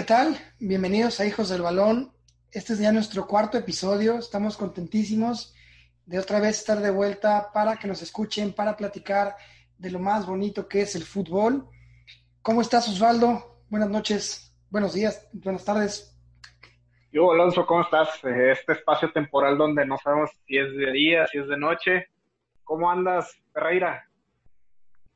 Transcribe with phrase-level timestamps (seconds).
[0.00, 0.38] ¿qué tal?
[0.58, 2.10] Bienvenidos a Hijos del Balón.
[2.50, 4.16] Este es ya nuestro cuarto episodio.
[4.16, 5.54] Estamos contentísimos
[6.06, 9.36] de otra vez estar de vuelta para que nos escuchen, para platicar
[9.76, 11.68] de lo más bonito que es el fútbol.
[12.40, 13.60] ¿Cómo estás, Osvaldo?
[13.68, 16.18] Buenas noches, buenos días, buenas tardes.
[17.12, 18.24] Yo, Alonso, ¿cómo estás?
[18.24, 22.06] Eh, este espacio temporal donde no sabemos si es de día, si es de noche.
[22.64, 24.08] ¿Cómo andas, Ferreira?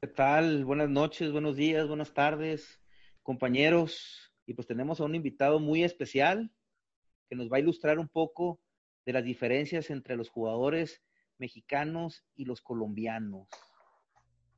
[0.03, 0.67] ¿Qué tal?
[0.67, 2.83] Buenas noches, buenos días, buenas tardes,
[3.23, 4.24] compañeros.
[4.47, 6.53] Y pues tenemos a un invitado muy especial
[7.29, 8.61] que nos va a ilustrar un poco
[9.07, 11.03] de las diferencias entre los jugadores
[11.39, 13.49] mexicanos y los colombianos.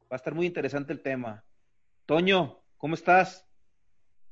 [0.03, 1.45] Va a estar muy interesante el tema.
[2.05, 3.47] Toño, ¿cómo estás?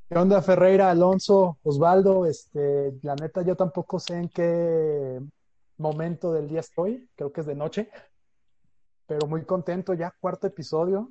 [0.08, 2.26] ¿Qué onda, Ferreira, Alonso, Osvaldo?
[2.26, 5.20] Este, la neta, yo tampoco sé en qué
[5.78, 7.90] momento del día estoy, creo que es de noche,
[9.06, 11.10] pero muy contento ya, cuarto episodio.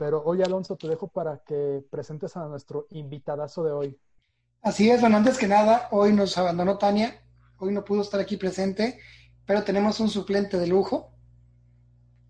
[0.00, 4.00] Pero hoy, Alonso, te dejo para que presentes a nuestro invitadazo de hoy.
[4.62, 7.22] Así es, bueno, antes que nada, hoy nos abandonó Tania,
[7.58, 8.98] hoy no pudo estar aquí presente,
[9.44, 11.12] pero tenemos un suplente de lujo.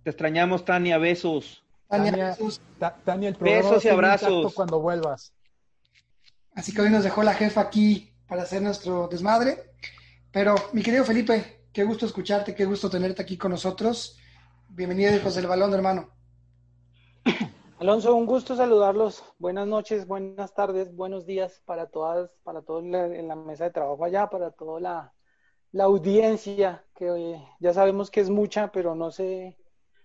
[0.03, 1.63] Te extrañamos, Tania, besos.
[1.87, 2.61] Tania, besos.
[3.05, 5.33] Tania el besos y abrazos cuando vuelvas.
[6.57, 9.71] Así que hoy nos dejó la jefa aquí para hacer nuestro desmadre.
[10.33, 14.19] Pero, mi querido Felipe, qué gusto escucharte, qué gusto tenerte aquí con nosotros.
[14.71, 16.20] Bienvenido, hijos del balón, hermano.
[17.81, 19.25] Alonso, un gusto saludarlos.
[19.39, 24.05] Buenas noches, buenas tardes, buenos días para todas, para todos en la mesa de trabajo
[24.05, 24.81] allá, para toda
[25.73, 29.57] la, audiencia, que ya sabemos que es mucha, pero no se,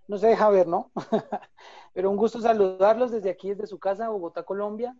[0.07, 0.93] no se deja ver, ¿no?
[1.93, 4.95] pero un gusto saludarlos desde aquí, desde su casa, Bogotá, Colombia.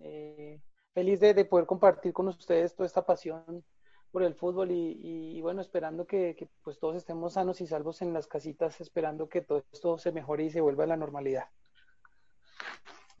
[0.00, 0.62] Eh,
[0.94, 3.64] feliz de, poder compartir con ustedes toda esta pasión
[4.12, 8.12] por el fútbol y, bueno, esperando que, que, pues todos estemos sanos y salvos en
[8.12, 11.48] las casitas, esperando que todo esto se mejore y se vuelva a la normalidad.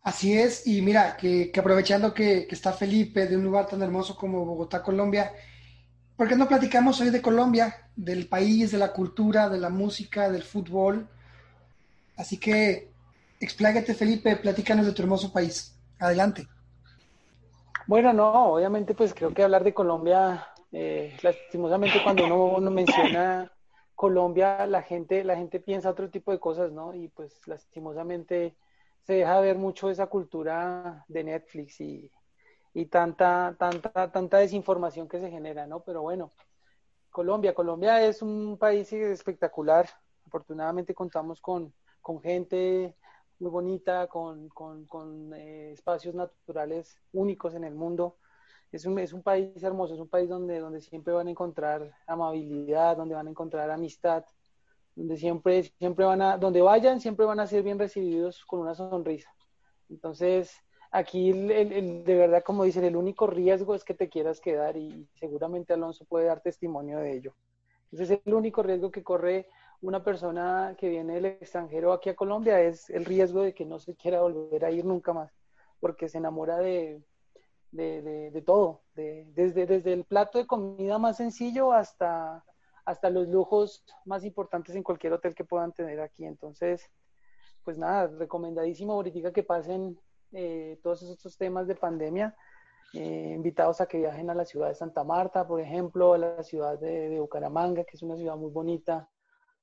[0.02, 4.44] Así es, y mira, que, aprovechando que, está Felipe de un lugar tan hermoso como
[4.44, 5.32] Bogotá, Colombia,
[6.16, 10.28] ¿por qué no platicamos hoy de Colombia, del país, de la cultura, de la música,
[10.28, 11.08] del fútbol?
[12.16, 12.90] Así que
[13.38, 15.78] explágate Felipe, platícanos de tu hermoso país.
[16.00, 16.48] Adelante.
[17.86, 23.52] Bueno, no, obviamente pues creo que hablar de Colombia, eh, lastimosamente cuando uno, uno, menciona
[23.94, 26.92] Colombia, la gente, la gente piensa otro tipo de cosas, ¿no?
[26.92, 28.56] Y pues lastimosamente
[29.02, 32.10] se deja ver mucho esa cultura de Netflix y,
[32.74, 35.80] y tanta, tanta, tanta desinformación que se genera, ¿no?
[35.80, 36.32] Pero bueno,
[37.10, 39.88] Colombia, Colombia es un país espectacular.
[40.26, 42.96] Afortunadamente contamos con, con gente
[43.38, 48.16] muy bonita, con, con, con eh, espacios naturales únicos en el mundo.
[48.70, 51.92] Es un, es un país hermoso, es un país donde, donde siempre van a encontrar
[52.06, 54.24] amabilidad, donde van a encontrar amistad,
[54.94, 58.74] donde siempre, siempre van a, donde vayan, siempre van a ser bien recibidos con una
[58.74, 59.30] sonrisa.
[59.88, 60.54] Entonces,
[60.90, 65.08] aquí el, de verdad, como dicen, el único riesgo es que te quieras quedar y
[65.14, 67.34] seguramente Alonso puede dar testimonio de ello.
[67.90, 69.48] Entonces, el único riesgo que corre
[69.80, 73.78] una persona que viene del extranjero aquí a Colombia es el riesgo de que no
[73.78, 75.32] se quiera volver a ir nunca más,
[75.80, 77.02] porque se enamora de,
[77.72, 82.44] de, de, todo, desde, desde el plato de comida más sencillo hasta
[82.84, 86.24] hasta los lujos más importantes en cualquier hotel que puedan tener aquí.
[86.24, 86.90] Entonces,
[87.64, 89.98] pues nada, recomendadísimo ahorita que pasen
[90.32, 92.34] eh, todos estos temas de pandemia.
[92.94, 96.42] Eh, invitados a que viajen a la ciudad de Santa Marta, por ejemplo, a la
[96.42, 99.08] ciudad de, Bucaramanga, que es una ciudad muy bonita,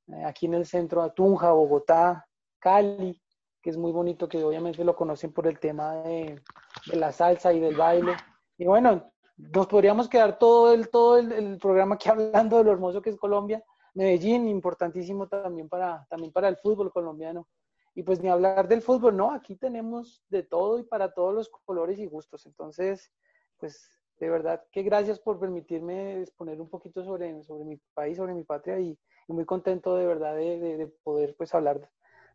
[0.07, 3.21] eh, aquí en el centro, de Tunja, Bogotá, Cali,
[3.61, 6.41] que es muy bonito, que obviamente lo conocen por el tema de,
[6.87, 8.13] de la salsa y del baile.
[8.57, 13.01] Y bueno, nos podríamos quedar todo el, todo el, programa aquí hablando de lo hermoso
[13.01, 13.63] que es Colombia.
[13.93, 17.47] Medellín, importantísimo también para, también para el fútbol colombiano.
[17.95, 21.49] Y pues ni hablar del fútbol, no, aquí tenemos de todo y para todos los
[21.65, 22.45] colores y gustos.
[22.45, 23.11] Entonces,
[23.57, 23.89] pues
[24.19, 28.43] de verdad que gracias por permitirme exponer un poquito sobre, sobre mi país, sobre mi
[28.43, 28.97] patria y,
[29.27, 31.87] muy contento de verdad de, de, poder pues hablar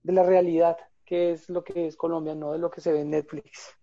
[0.05, 3.01] de la realidad que es lo que es Colombia, no de lo que se ve
[3.01, 3.77] en Netflix.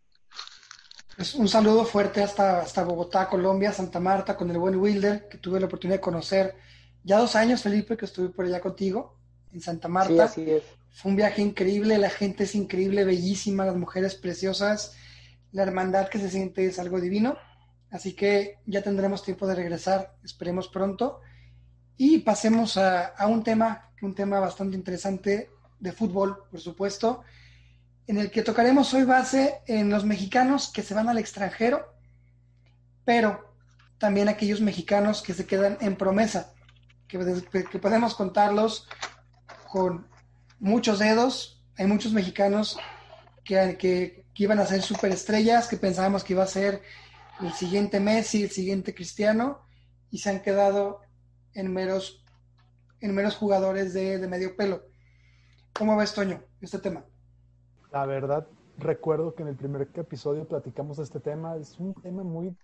[1.16, 5.38] Pues un saludo fuerte hasta, hasta Bogotá, Colombia, Santa Marta, con el buen Wilder, que
[5.38, 6.56] tuve la oportunidad de conocer
[7.04, 9.18] ya dos años, Felipe, que estuve por allá contigo,
[9.52, 10.28] en Santa Marta.
[10.28, 10.64] Sí, así es.
[10.92, 14.96] Fue un viaje increíble, la gente es increíble, bellísima, las mujeres preciosas,
[15.52, 17.38] la hermandad que se siente es algo divino.
[17.92, 21.20] Así que ya tendremos tiempo de regresar, esperemos pronto.
[21.98, 25.50] Y pasemos a, a un tema, un tema bastante interesante
[25.80, 27.24] de fútbol, por supuesto
[28.12, 31.96] en el que tocaremos hoy base en los mexicanos que se van al extranjero,
[33.06, 33.56] pero
[34.00, 36.54] también aquellos mexicanos que se quedan en promesa,
[37.08, 37.18] que,
[37.82, 38.86] podemos contarlos
[39.70, 40.10] con
[40.60, 41.64] muchos dedos.
[41.78, 42.78] Hay muchos mexicanos
[43.46, 46.82] que, iban a ser superestrellas, que pensábamos que iba a ser
[47.40, 49.62] el siguiente Messi, el siguiente Cristiano,
[50.10, 51.00] y se han quedado
[51.54, 52.26] en meros,
[53.00, 54.84] en meros jugadores de, de medio pelo.
[55.72, 57.06] ¿Cómo ves, Toño, este tema?
[57.92, 58.48] La verdad,
[58.78, 61.58] recuerdo que en el primer episodio platicamos de este tema.
[61.58, 62.56] Es un tema muy,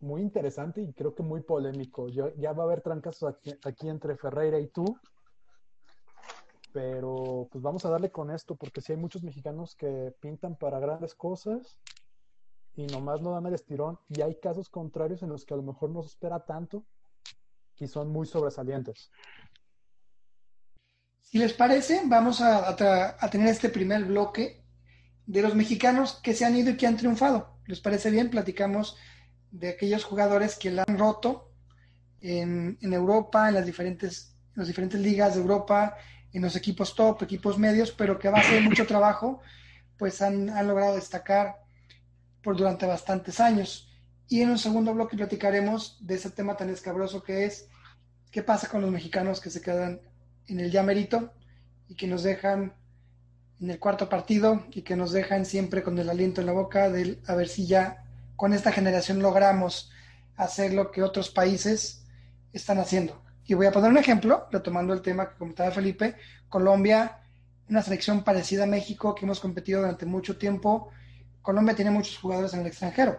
[0.00, 2.08] muy interesante y creo que muy polémico.
[2.08, 4.98] Ya, va a haber trancas aquí, aquí, entre Ferreira y tú.
[6.72, 10.80] Pero pues vamos a darle con esto, porque sí hay muchos mexicanos que pintan para
[10.80, 11.78] grandes cosas
[12.74, 13.96] y nomás no dan el estirón.
[14.08, 16.84] Y hay casos contrarios en los que a lo mejor no se espera tanto
[17.78, 19.12] y son muy sobresalientes.
[21.22, 22.74] Si les parece, vamos a,
[23.30, 24.62] tener este primer bloque
[25.26, 27.58] de los mexicanos que se han ido y que han triunfado.
[27.66, 28.30] ¿Les parece bien?
[28.30, 28.96] Platicamos
[29.50, 31.52] de aquellos jugadores que la han roto
[32.20, 35.96] en, en Europa, en las diferentes, en las diferentes ligas de Europa,
[36.32, 39.40] en los equipos top, equipos medios, pero que a base de mucho trabajo,
[39.98, 41.56] pues han, han logrado destacar
[42.42, 43.90] por durante bastantes años.
[44.28, 47.68] Y en un segundo bloque platicaremos de ese tema tan escabroso que es
[48.30, 50.00] qué pasa con los mexicanos que se quedan
[50.48, 51.32] en el ya merito
[51.88, 52.74] y que nos dejan
[53.60, 56.90] en el cuarto partido y que nos dejan siempre con el aliento en la boca
[56.90, 58.04] de a ver si ya
[58.36, 59.90] con esta generación logramos
[60.36, 62.04] hacer lo que otros países
[62.52, 63.22] están haciendo.
[63.44, 66.16] Y voy a poner un ejemplo, retomando el tema que comentaba Felipe,
[66.48, 67.18] Colombia,
[67.68, 70.90] una selección parecida a México que hemos competido durante mucho tiempo.
[71.42, 73.18] Colombia tiene muchos jugadores en el extranjero,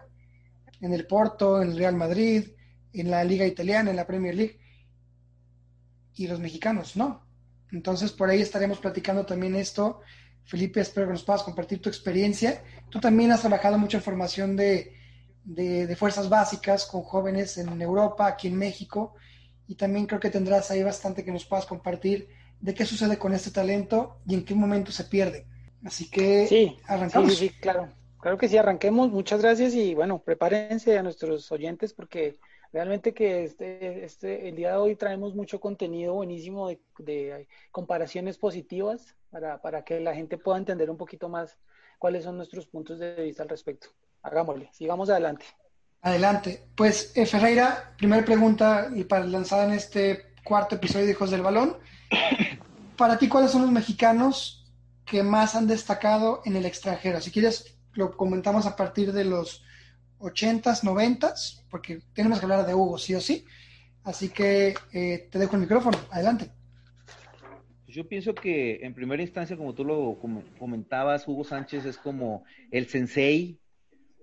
[0.82, 2.52] en el Porto, en el Real Madrid,
[2.94, 4.59] en la Liga Italiana, en la Premier League.
[6.20, 7.26] Y los mexicanos no.
[7.72, 10.02] Entonces por ahí estaremos platicando también esto.
[10.44, 12.64] Felipe, espero que nos puedas compartir tu experiencia.
[12.90, 14.94] Tú también has trabajado mucho en formación de,
[15.44, 19.16] de, de fuerzas básicas con jóvenes en Europa, aquí en México
[19.70, 22.28] y también creo que tendrás ahí bastante que nos puedas compartir
[22.60, 25.46] de qué sucede con este talento y en qué momento se pierde.
[25.86, 27.36] Así que sí, arrancamos.
[27.36, 27.88] Sí, sí, claro.
[28.20, 29.12] Claro que sí, arranquemos.
[29.12, 32.40] Muchas gracias y bueno, prepárense a nuestros oyentes porque
[32.72, 38.38] realmente que este, este, el día de hoy traemos mucho contenido buenísimo de, de comparaciones
[38.38, 41.58] positivas para, para, que la gente pueda entender un poquito más
[41.98, 43.90] cuáles son nuestros puntos de vista al respecto.
[44.22, 45.46] Hagámosle, sigamos adelante.
[46.02, 46.64] Adelante.
[46.76, 51.42] Pues eh, Ferreira, primera pregunta y para lanzar en este cuarto episodio de Hijos del
[51.42, 51.78] Balón.
[52.98, 54.66] Para ti, ¿cuáles son los mexicanos
[55.06, 57.22] que más han destacado en el extranjero?
[57.22, 59.64] Si quieres, lo comentamos a partir de los
[60.20, 63.46] 80s, 90s, porque tenemos que hablar de Hugo, sí o sí.
[64.04, 65.98] Así que eh, te dejo el micrófono.
[66.12, 66.52] Adelante.
[67.88, 70.20] Yo pienso que en primera instancia, como tú lo
[70.60, 73.60] comentabas, Hugo Sánchez es como el sensei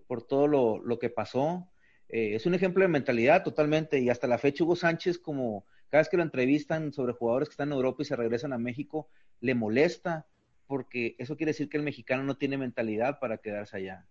[0.06, 1.68] por todo lo, que pasó.
[2.08, 6.02] Eh, es un ejemplo de mentalidad totalmente y hasta la fecha Hugo Sánchez, como cada
[6.02, 9.08] vez que lo entrevistan sobre jugadores que están en Europa y se regresan a México,
[9.40, 10.26] le molesta
[10.66, 14.06] porque eso quiere decir que el mexicano no tiene mentalidad para quedarse allá.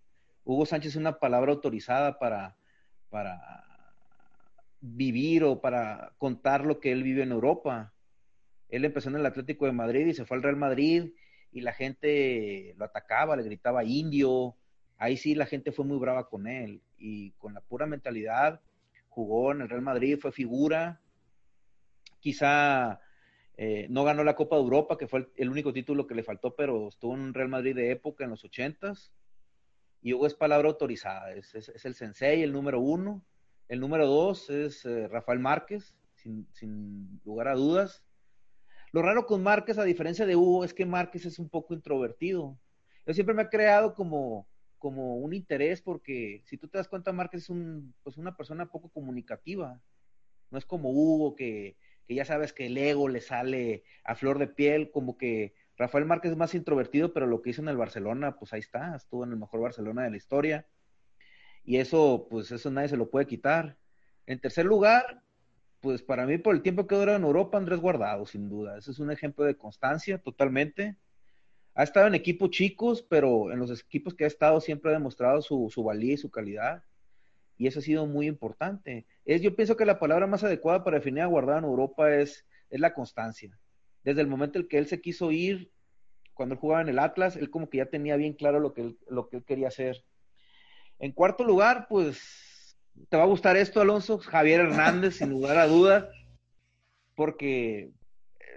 [0.46, 2.56] Hugo Sánchez es una palabra autorizada para,
[3.10, 3.66] para
[4.80, 7.94] vivir o para contar lo que él vive en Europa.
[8.70, 11.12] Él empezó en el Atlético de Madrid y se fue al Real Madrid
[11.52, 14.56] y la gente lo atacaba, le gritaba indio,
[14.98, 18.62] ahí sí la gente fue muy brava con él y con la pura mentalidad
[19.10, 21.02] jugó en el Real Madrid, fue figura,
[22.20, 23.00] quizá
[23.58, 26.56] eh, no ganó la Copa de Europa, que fue el, único título que le faltó,
[26.56, 29.14] pero estuvo en un Real Madrid de época en los ochentas.
[30.06, 33.26] Y Hugo es palabra autorizada, es, el sensei, el número uno.
[33.68, 38.04] El número dos es eh, Rafael Márquez, sin, lugar a dudas.
[38.92, 42.56] Lo raro con Márquez, a diferencia de Hugo, es que Márquez es un poco introvertido.
[43.08, 44.48] Yo siempre me ha creado como,
[44.78, 48.68] como un interés porque si tú te das cuenta, Márquez es un, pues una persona
[48.68, 49.82] poco comunicativa.
[50.52, 54.38] No es como Hugo que, que ya sabes que el ego le sale a flor
[54.38, 57.78] de piel, como que Rafael Márquez es más introvertido, pero lo que hizo en el
[57.78, 60.68] Barcelona, pues ahí está, estuvo en el mejor Barcelona de la historia.
[61.64, 63.78] Y eso, pues eso nadie se lo puede quitar.
[64.26, 65.22] En tercer lugar,
[65.82, 68.78] pues para mí, por el tiempo que dura en Europa, Andrés Guardado, sin duda.
[68.78, 70.98] Ese es un ejemplo de constancia totalmente
[71.76, 75.42] ha estado en equipos chicos, pero en los equipos que ha estado siempre ha demostrado
[75.42, 76.84] su, valía y su calidad.
[77.58, 79.06] Y eso ha sido muy importante.
[79.26, 82.46] Es, yo pienso que la palabra más adecuada para definir a Guardado en Europa es,
[82.70, 83.60] es la constancia.
[84.06, 85.72] Desde el momento en que él se quiso ir,
[86.36, 88.82] cuando él jugaba en el Atlas, él como que ya tenía bien claro lo que
[88.82, 90.06] él, lo que él quería hacer.
[91.00, 92.78] En cuarto lugar, pues,
[93.10, 94.20] ¿te va a gustar esto, Alonso?
[94.20, 96.06] Javier Hernández, sin lugar a dudas,
[97.16, 97.90] porque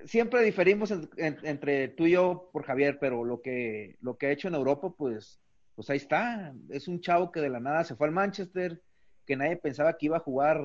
[0.04, 4.48] siempre diferimos entre tú y yo por Javier, pero lo que, lo que ha hecho
[4.48, 5.40] en Europa, pues,
[5.74, 6.52] pues ahí está.
[6.68, 8.82] Es un chavo que de la nada se fue al Manchester,
[9.24, 10.62] que nadie pensaba que iba a jugar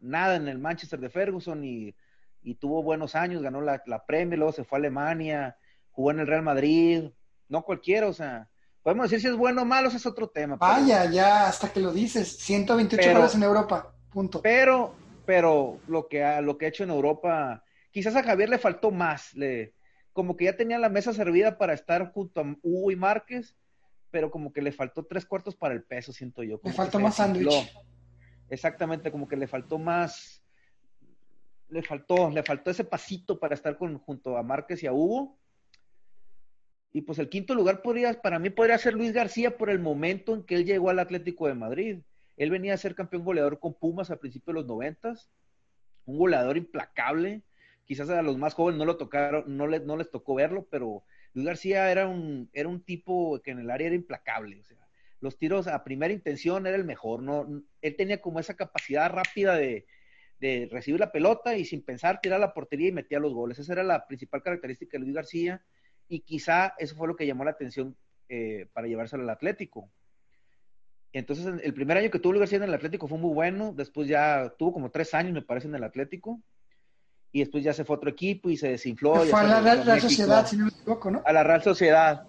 [0.00, 1.94] nada en el Manchester de Ferguson y,
[2.54, 5.56] tuvo buenos años, ganó la, la Premier, luego se fue a Alemania,
[5.90, 7.10] jugó en el Real Madrid,
[7.48, 8.48] no cualquiera, o sea,
[8.82, 10.56] podemos decir si es bueno o malo, ese es otro tema.
[10.56, 14.40] Vaya, ya hasta que lo dices, 128 goles en Europa, punto.
[14.42, 14.94] Pero,
[15.26, 18.90] pero lo que ha, lo que ha hecho en Europa, quizás a Javier le faltó
[18.90, 19.74] más, le,
[20.12, 23.56] como que ya tenía la mesa servida para estar junto a Hugo y Márquez,
[24.10, 26.60] pero como que le faltó tres cuartos para el peso, siento yo.
[26.62, 27.72] le faltó más sándwich.
[28.50, 30.37] Exactamente, como que le faltó más,
[31.70, 35.38] le faltó, le faltó ese pasito para estar con, junto a Márquez y a Hugo.
[36.92, 40.34] Y pues el quinto lugar podría, para mí podría ser Luis García por el momento
[40.34, 41.98] en que él llegó al Atlético de Madrid.
[42.36, 45.30] Él venía a ser campeón goleador con Pumas a principios de los noventas,
[46.06, 47.42] un goleador implacable.
[47.84, 51.02] Quizás a los más jóvenes no lo tocaron, no les, no les tocó verlo, pero
[51.34, 54.60] Luis García era un, era un tipo que en el área era implacable.
[54.60, 54.78] O sea,
[55.20, 57.22] los tiros a primera intención era el mejor.
[57.22, 59.86] No, él tenía como esa capacidad rápida de,
[60.40, 63.58] de recibir la pelota y sin pensar tirar la portería y metía los goles.
[63.58, 65.62] Esa era la principal característica de Luis García
[66.08, 67.96] y quizá eso fue lo que llamó la atención
[68.28, 69.90] eh, para llevárselo al Atlético.
[71.12, 74.08] Entonces, el primer año que tuvo Luis García en el Atlético fue muy bueno, después
[74.08, 76.40] ya tuvo como tres años, me parece, en el Atlético,
[77.32, 79.14] y después ya se fue a otro equipo y se desinfló.
[79.14, 81.22] Fue a la Real, Sociedad, si no me equivoco, ¿no?
[81.24, 82.26] A la Real Sociedad.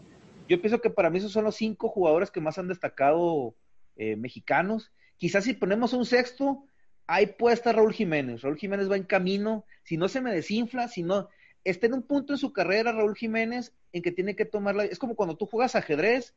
[0.48, 3.54] Yo pienso que para mí esos son los cinco jugadores que más han destacado
[3.98, 4.92] eh, mexicanos.
[5.18, 6.64] Quizás si ponemos un sexto,
[7.10, 8.44] ahí puede estar Raúl Jiménez.
[8.44, 9.66] Raúl Jiménez va en camino.
[9.84, 11.28] Si no se me desinfla, si no,
[11.64, 14.86] está en un punto en su carrera, Raúl Jiménez, en que tiene que tomarla.
[14.86, 16.36] Es como cuando tú juegas ajedrez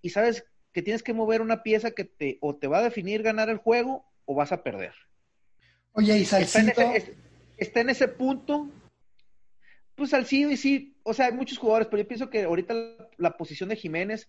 [0.00, 3.22] y sabes que tienes que mover una pieza que te o te va a definir
[3.22, 4.94] ganar el juego o vas a perder.
[5.92, 6.72] Oye, y Salcido.
[7.58, 8.70] Está en ese, punto.
[9.96, 13.08] Pues Salcido y sí, o sea, hay muchos jugadores, pero yo pienso que ahorita la,
[13.18, 14.28] la posición de Jiménez,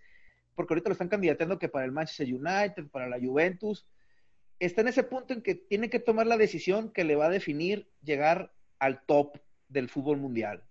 [0.56, 3.86] porque ahorita lo están candidateando que para el Manchester United, para la Juventus,
[4.66, 7.30] está en ese punto en que tiene que tomar la decisión que le va a
[7.30, 9.38] definir llegar al top
[9.70, 10.64] del fútbol mundial.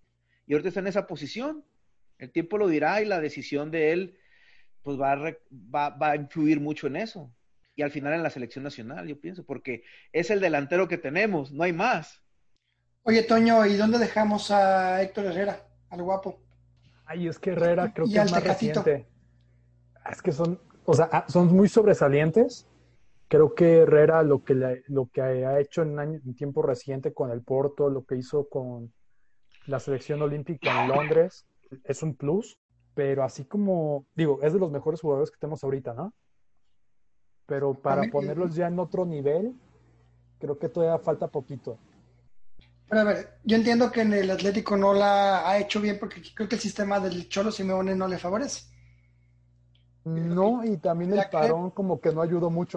[0.47, 1.65] Y ahorita está en esa posición.
[2.19, 4.19] El tiempo lo dirá y la decisión de él
[4.83, 7.33] pues va a, va, a influir mucho en eso.
[7.75, 11.53] Y al final en la selección nacional, yo pienso, porque es el delantero que tenemos,
[11.53, 12.23] no hay más.
[13.05, 16.41] Oye, Toño, ¿y dónde dejamos a Héctor Herrera, al guapo?
[17.07, 19.07] Ay, es que Herrera creo que es más reciente.
[20.11, 22.69] Es que son, o sea, ah, son muy sobresalientes,
[23.33, 27.41] Creo que Herrera lo que, lo que ha hecho en, en tiempo reciente con el
[27.41, 28.93] Porto, lo que hizo con
[29.65, 31.47] la selección olímpica en Londres,
[31.85, 32.59] es un plus,
[32.93, 36.13] pero así como, digo, es de los mejores jugadores que tenemos ahorita, ¿no?
[37.47, 39.59] Pero para ponerlos ya en otro nivel,
[40.39, 41.79] creo que todavía falta poquito.
[42.87, 46.21] Pero a ver, yo entiendo que en el Atlético no la ha hecho bien porque
[46.35, 48.67] creo que el sistema del Cholo Simeone no le favorece.
[50.05, 52.77] No, y también el parón como que no ayudó mucho.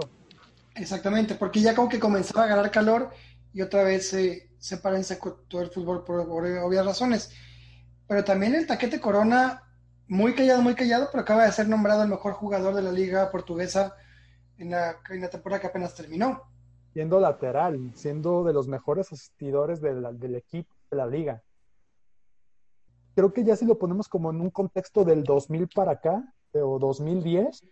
[0.76, 3.10] Exactamente, porque ya como que comenzaba a ganar calor
[3.54, 5.06] y otra vez se, se para en
[5.48, 7.32] todo el fútbol por, obvias razones.
[8.08, 9.64] Pero también el Taquete Corona,
[10.08, 13.32] muy callado, muy callado, pero acaba de ser nombrado el mejor jugador de la liga
[13.32, 13.96] portuguesa
[14.58, 16.44] en la temporada que apenas terminó.
[16.94, 21.42] Siendo lateral, siendo de los mejores asistidores del equipo de la liga.
[23.16, 26.80] Creo que ya si lo ponemos como en un contexto del 2000 para acá, o
[26.80, 27.66] 2010,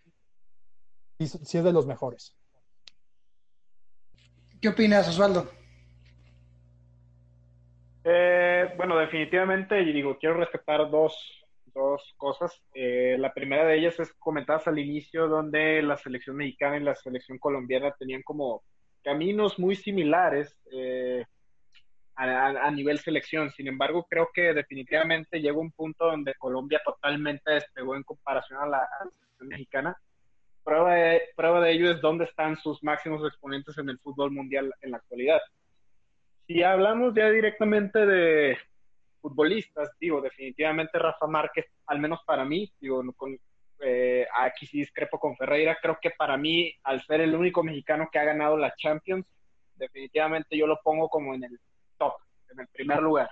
[1.19, 2.36] sí es de los mejores.
[4.63, 5.51] ¿Qué opinas, Osvaldo?
[8.05, 11.13] Eh, bueno, definitivamente, y digo, quiero rescatar dos,
[11.74, 12.63] dos cosas.
[12.74, 16.96] Eh, la primera de ellas es comentadas al inicio, donde la selección mexicana y la
[16.96, 18.63] selección colombiana tenían como
[19.03, 21.25] caminos muy similares eh,
[22.15, 23.51] a, nivel selección.
[23.51, 28.65] Sin embargo, creo que definitivamente llegó un punto donde Colombia totalmente despegó en comparación a
[28.65, 28.89] la
[29.20, 29.98] selección mexicana
[30.63, 34.74] Prueba de, prueba de ello es dónde están sus máximos exponentes en el fútbol mundial
[34.82, 35.41] en la actualidad.
[36.48, 38.58] Si hablamos ya directamente de
[39.22, 43.38] futbolistas, digo, definitivamente Rafa Márquez, al menos para mí, digo, con,
[43.79, 48.10] eh, aquí sí discrepo con Ferreira, creo que para mí, al ser el único mexicano
[48.12, 49.25] que ha ganado la Champions,
[49.75, 51.60] definitivamente yo lo pongo como en el
[51.98, 52.13] top,
[52.51, 53.29] en el primer lugar.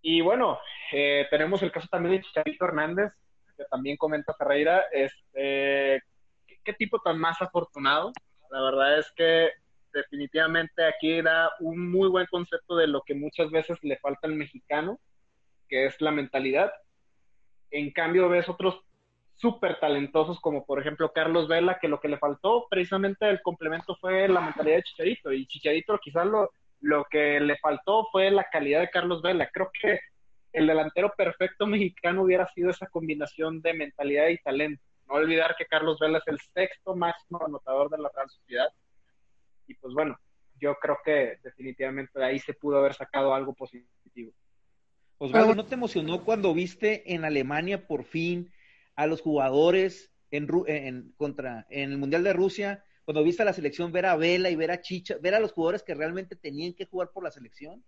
[0.00, 0.58] Y bueno,
[0.92, 3.12] eh, tenemos el caso también de Chicharito Hernández,
[3.70, 6.02] también comenta Ferreira, este,
[6.64, 8.12] ¿qué, tipo tan más afortunado.
[8.50, 9.50] La verdad es que
[9.92, 14.34] definitivamente aquí da un muy buen concepto de lo que muchas veces le falta al
[14.34, 14.98] mexicano,
[15.68, 16.72] que es la mentalidad.
[17.70, 18.82] En cambio, ves otros
[19.34, 23.96] súper talentosos, como por ejemplo Carlos Vela, que lo que le faltó precisamente el complemento
[23.96, 25.32] fue la mentalidad de Chicharito.
[25.32, 26.50] Y Chicharito quizás lo,
[26.80, 29.48] lo que le faltó fue la calidad de Carlos Vela.
[29.52, 30.00] Creo que
[30.52, 34.82] el delantero perfecto mexicano hubiera sido esa combinación de mentalidad y talento.
[35.08, 38.68] No olvidar que Carlos Vela es el sexto máximo anotador de la Real Sociedad.
[39.66, 40.18] Y pues bueno,
[40.60, 44.32] yo creo que definitivamente de ahí se pudo haber sacado algo positivo.
[45.18, 48.52] Osvaldo, ¿no te emocionó cuando viste en Alemania por fin
[48.96, 53.52] a los jugadores en, en, contra, en el Mundial de Rusia, cuando viste a la
[53.52, 56.74] selección, ver a Vela y ver a Chicha, ver a los jugadores que realmente tenían
[56.74, 57.84] que jugar por la selección?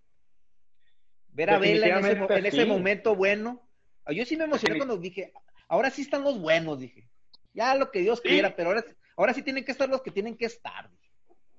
[1.35, 3.61] Ver a Vela en ese, momento bueno.
[4.09, 5.33] Yo sí me emocioné cuando dije,
[5.69, 7.09] ahora sí están los buenos, dije.
[7.53, 8.85] Ya lo que Dios quiera, pero ahora,
[9.17, 10.89] ahora sí tienen que estar los que tienen que estar.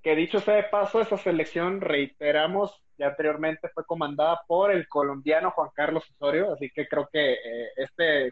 [0.01, 5.51] Que dicho sea de paso, esa selección, reiteramos, ya anteriormente fue comandada por el colombiano
[5.51, 8.29] Juan Carlos Osorio, así que creo que eh, este,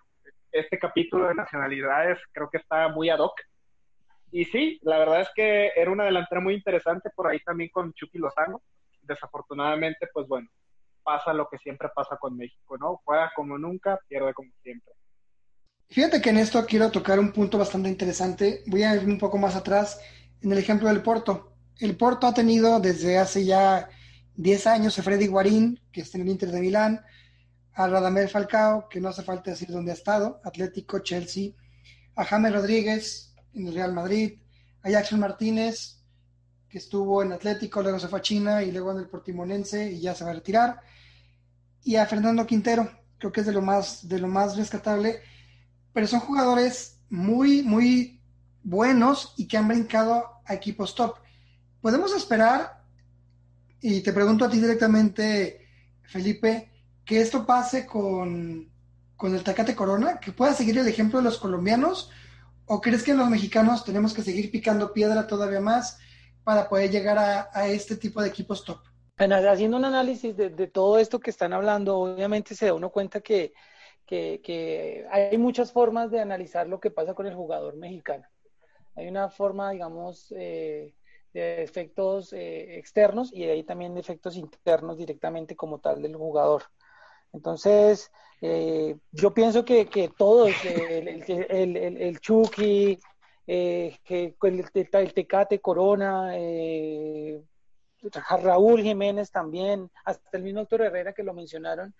[0.51, 3.33] este capítulo de nacionalidades creo que está muy ad hoc.
[4.31, 7.91] Y sí, la verdad es que era una delantera muy interesante por ahí también con
[7.93, 8.61] Chucky Lozano.
[9.01, 10.47] Desafortunadamente, pues bueno,
[11.03, 13.01] pasa lo que siempre pasa con México, ¿no?
[13.03, 14.93] Juega como nunca, pierde como siempre.
[15.89, 18.63] Fíjate que en esto quiero tocar un punto bastante interesante.
[18.67, 19.99] Voy a ir un poco más atrás
[20.41, 21.53] en el ejemplo del Porto.
[21.79, 23.89] El Porto ha tenido desde hace ya
[24.35, 27.01] 10 años a Freddy Guarín, que está en el Inter de Milán,
[27.73, 31.51] a Radamel Falcao, que no hace falta decir dónde ha estado, Atlético, Chelsea,
[32.15, 34.39] a James Rodríguez en el Real Madrid,
[34.81, 36.03] a Jackson Martínez,
[36.69, 40.01] que estuvo en Atlético, luego se fue a China y luego en el Portimonense y
[40.01, 40.81] ya se va a retirar,
[41.83, 45.21] y a Fernando Quintero, creo que es de lo más, de lo más rescatable,
[45.91, 48.21] pero son jugadores muy, muy
[48.63, 51.17] buenos y que han brincado a equipos top.
[51.81, 52.83] Podemos esperar
[53.81, 55.67] y te pregunto a ti directamente,
[56.03, 56.71] Felipe,
[57.05, 58.69] que esto pase con,
[59.21, 62.09] el Tacate Corona, que pueda seguir el ejemplo de los colombianos,
[62.65, 65.97] o crees que los mexicanos tenemos que seguir picando piedra todavía más
[66.43, 67.17] para poder llegar
[67.53, 68.79] a, este tipo de equipos top?
[69.17, 73.53] Haciendo un análisis de, todo esto que están hablando, obviamente se da uno cuenta que,
[75.09, 78.25] hay muchas formas de analizar lo que pasa con el jugador mexicano.
[78.95, 80.93] Hay una forma, digamos, eh,
[81.33, 86.15] de efectos eh, externos y de ahí también de efectos internos directamente como tal del
[86.15, 86.63] jugador.
[87.31, 92.99] Entonces, eh, yo pienso que, que todos, el, el, el, el Chucky,
[93.47, 93.99] que
[94.43, 96.37] el, Tecate Corona,
[98.11, 101.95] Raúl Jiménez también, hasta el mismo Héctor Herrera que lo mencionaron,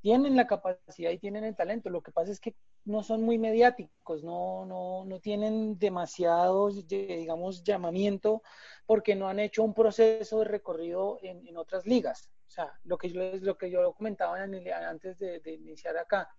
[0.00, 1.90] tienen la capacidad y tienen el talento.
[1.90, 7.62] Lo que pasa es que no son muy mediáticos, no, no, no tienen demasiado, digamos,
[7.64, 8.42] llamamiento
[8.86, 12.30] porque no han hecho un proceso de recorrido en, en otras ligas.
[12.46, 16.30] O sea, lo que yo, lo que yo comentaba antes de, de, iniciar acá.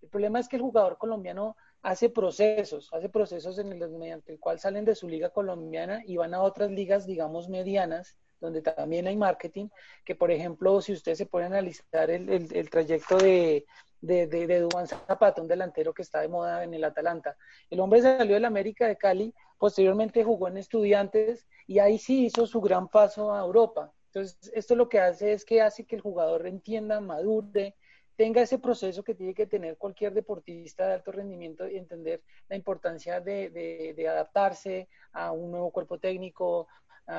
[0.00, 4.38] El problema es que el jugador colombiano hace procesos, hace procesos en el, mediante el
[4.38, 9.06] cual salen de su liga colombiana y van a otras ligas, digamos, medianas, donde también
[9.06, 9.68] hay marketing,
[10.04, 13.66] que por ejemplo, si usted se pone a analizar el, el, trayecto de,
[14.00, 17.36] de, de, de Zapata, un delantero que está de moda en el Atalanta.
[17.68, 22.46] El hombre salió del América de Cali, posteriormente jugó en Estudiantes y ahí sí hizo
[22.46, 23.92] su gran paso a Europa.
[24.06, 27.76] Entonces, esto lo que hace es que hace que el jugador entienda, madure,
[28.16, 32.56] tenga ese proceso que tiene que tener cualquier deportista de alto rendimiento y entender la
[32.56, 33.50] importancia de,
[33.96, 36.66] de adaptarse a un nuevo cuerpo técnico,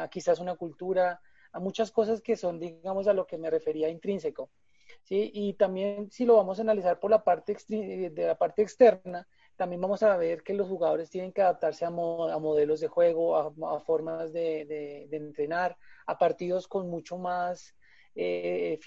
[0.09, 1.21] quizás una cultura,
[1.53, 4.49] a muchas cosas que son, digamos, a lo que me refería intrínseco.
[5.03, 5.31] ¿sí?
[5.33, 9.81] Y también si lo vamos a analizar por la parte, de la parte externa, también
[9.81, 14.33] vamos a ver que los jugadores tienen que adaptarse a, modelos de juego, a, formas
[14.33, 17.75] de, entrenar, a partidos con mucho más
[18.15, 18.79] eh,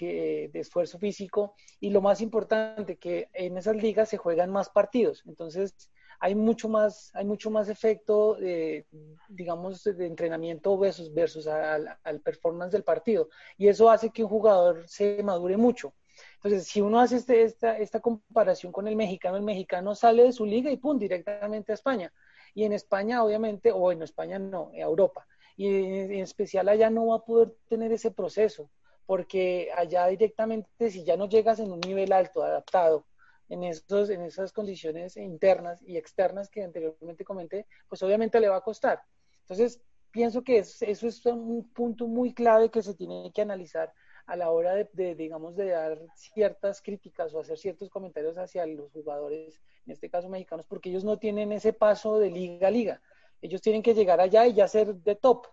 [0.51, 5.23] de esfuerzo físico y lo más importante que en esas ligas se juegan más partidos.
[5.25, 8.85] Entonces, hay mucho más, hay mucho más efecto, de,
[9.27, 13.29] digamos, de entrenamiento versus, versus al, performance del partido.
[13.57, 15.93] Y eso hace que un jugador se madure mucho.
[16.35, 20.31] Entonces, si uno hace este, esta, esta comparación con el mexicano, el mexicano sale de
[20.31, 22.13] su liga y pum, directamente a España.
[22.53, 25.27] Y en España, obviamente, o en España no, en Europa.
[25.57, 28.69] Y en especial allá no va a poder tener ese proceso,
[29.05, 33.05] porque allá directamente, si ya no llegas en un nivel alto, adaptado,
[33.49, 38.57] en, esos, en esas condiciones internas y externas que anteriormente comenté, pues obviamente le va
[38.57, 39.01] a costar.
[39.41, 39.81] Entonces,
[40.11, 43.93] pienso que eso, es un punto muy clave que se tiene que analizar
[44.25, 48.91] a la hora de, digamos, de dar ciertas críticas o hacer ciertos comentarios hacia los
[48.91, 53.01] jugadores, en este caso mexicanos, porque ellos no tienen ese paso de liga a liga.
[53.41, 55.45] Ellos tienen que llegar allá y ya ser de top.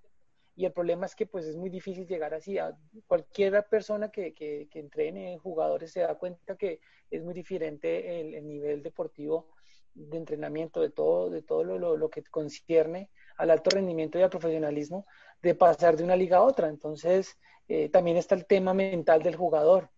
[0.55, 2.59] Y el problema es que pues es muy difícil llegar así.
[2.59, 8.21] A cualquier persona que, que, que entrene jugadores se da cuenta que es muy diferente
[8.21, 9.49] el, nivel deportivo
[9.95, 14.31] de entrenamiento, de todo, de todo lo, lo, que concierne al alto rendimiento y al
[14.31, 15.07] profesionalismo,
[15.43, 16.69] de pasar de una liga a otra.
[16.69, 17.39] Entonces,
[17.69, 19.91] eh, también está el tema mental del jugador,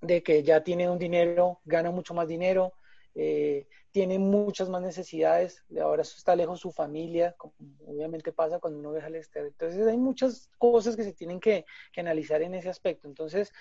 [0.00, 2.74] de que ya tiene un dinero, gana mucho más dinero,
[3.14, 7.54] eh, tiene muchas más necesidades, de ahora está lejos su familia, como
[7.86, 9.52] obviamente pasa cuando uno viaja al exterior.
[9.52, 13.06] Entonces hay muchas cosas que se tienen que, que, analizar en ese aspecto.
[13.06, 13.52] Entonces,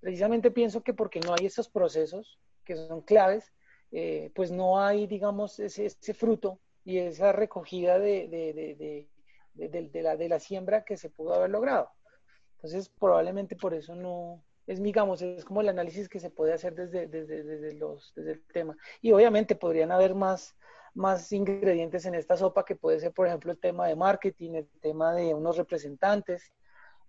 [0.00, 3.50] precisamente pienso que porque no hay esos procesos que son claves,
[3.90, 9.08] eh, pues no hay, digamos, ese, ese, fruto y esa recogida de, de,
[9.54, 11.90] de, la, de la siembra que se pudo haber logrado.
[12.56, 16.74] Entonces, probablemente por eso no, es, digamos, es como el análisis que se puede hacer
[16.74, 18.76] desde, desde, desde, el tema.
[19.00, 20.54] Y obviamente podrían haber más,
[20.92, 24.68] más ingredientes en esta sopa que puede ser, por ejemplo, el tema de marketing, el
[24.82, 26.52] tema de unos representantes.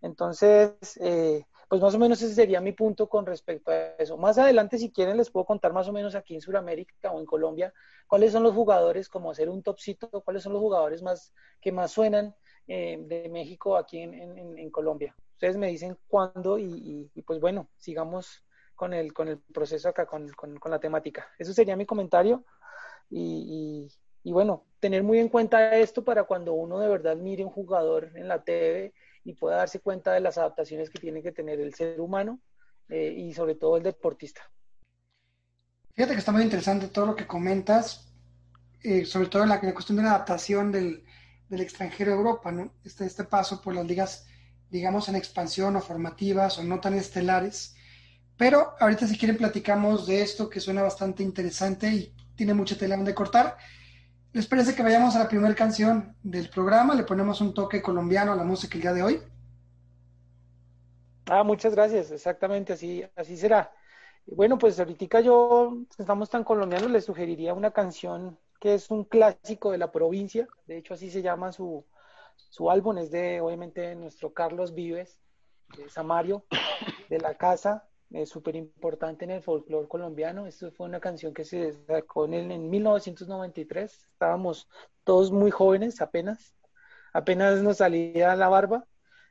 [0.02, 4.16] Entonces, eh, pues más o menos ese sería mi punto con respecto a eso.
[4.16, 7.26] Más adelante, si quieren, les puedo contar más o menos aquí en Sudamérica o en
[7.26, 7.74] Colombia
[8.08, 11.92] cuáles son los jugadores, como hacer un topcito, cuáles son los jugadores más que más
[11.92, 12.34] suenan
[12.68, 14.14] eh, de México aquí en,
[14.58, 18.44] en Colombia ustedes me dicen cuándo y, pues bueno, sigamos
[18.76, 20.30] con el, con el proceso acá, con,
[20.66, 21.30] la temática.
[21.40, 22.44] Eso sería mi comentario
[23.10, 23.90] y,
[24.26, 28.28] bueno, tener muy en cuenta esto para cuando uno de verdad mire un jugador en
[28.28, 32.02] la TV y pueda darse cuenta de las adaptaciones que tiene que tener el ser
[32.02, 32.42] humano
[32.90, 34.42] eh, y sobre todo el deportista.
[35.96, 38.14] Fíjate que está muy interesante todo lo que comentas,
[38.84, 41.06] eh, sobre todo la, la, cuestión de la adaptación del,
[41.48, 42.74] del extranjero a Europa, ¿no?
[42.84, 44.29] Este, este paso por las ligas
[44.70, 47.76] digamos, en expansión o formativas o no tan estelares.
[48.38, 52.96] Pero ahorita si quieren platicamos de esto que suena bastante interesante y tiene mucha tela
[52.98, 53.58] de cortar.
[54.32, 56.94] ¿Les parece que vayamos a la primera canción del programa?
[56.96, 59.22] Le ponemos un toque colombiano a la música el día de hoy.
[61.26, 63.72] Ah, muchas gracias, exactamente así, así será.
[64.26, 69.72] Bueno, pues ahorita yo, estamos tan colombianos, les sugeriría una canción que es un clásico
[69.72, 71.86] de la provincia, de hecho así se llama su,
[72.50, 75.22] su álbum es de, obviamente, nuestro Carlos Vives,
[75.78, 76.46] de Samario,
[77.10, 80.48] de la casa, es súper importante en el folclore colombiano.
[80.48, 84.08] Esto fue una canción que se sacó en, en 1993.
[84.12, 84.68] Estábamos
[85.04, 86.56] todos muy jóvenes, apenas.
[87.14, 88.86] Apenas nos salía la barba.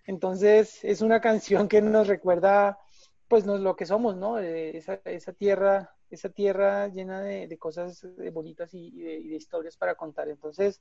[0.04, 2.78] Entonces, es una canción que nos recuerda,
[3.26, 4.38] pues, nos, lo que somos, ¿no?
[4.38, 10.28] Esa, esa tierra esa tierra llena de, cosas bonitas y, de, historias para contar.
[10.28, 10.80] Entonces,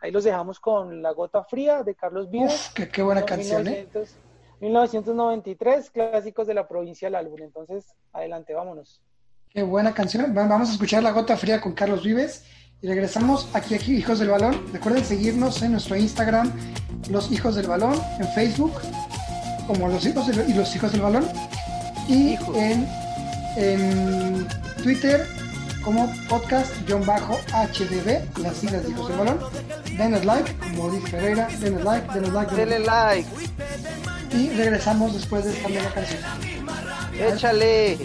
[0.00, 2.70] ahí los dejamos con La Gota Fría de Carlos Vives.
[2.92, 3.64] qué, buena canción,
[4.60, 5.90] 1993, ¿eh?
[5.92, 7.40] clásicos de la provincia del álbum.
[7.42, 9.00] Entonces, adelante, vámonos.
[9.50, 10.34] Qué buena canción.
[10.34, 12.44] Vamos a escuchar La Gota Fría con Carlos Vives.
[12.80, 14.72] Y regresamos aquí, aquí, Hijos del Balón.
[14.72, 16.52] Recuerden seguirnos en nuestro Instagram,
[17.10, 18.72] Los Hijos del Balón, en Facebook,
[19.66, 21.26] como Los Hijos, y los Hijos del Balón.
[22.08, 22.86] Y en
[23.58, 24.46] en
[24.82, 25.26] Twitter
[25.82, 29.38] como podcast-hdb, las siglas de José Balón.
[29.96, 32.54] Denos like, como dice Ferreira, denos like, denos like.
[32.54, 33.28] Denle like.
[34.32, 36.20] Y regresamos después de esta nueva canción.
[37.18, 37.98] Échale.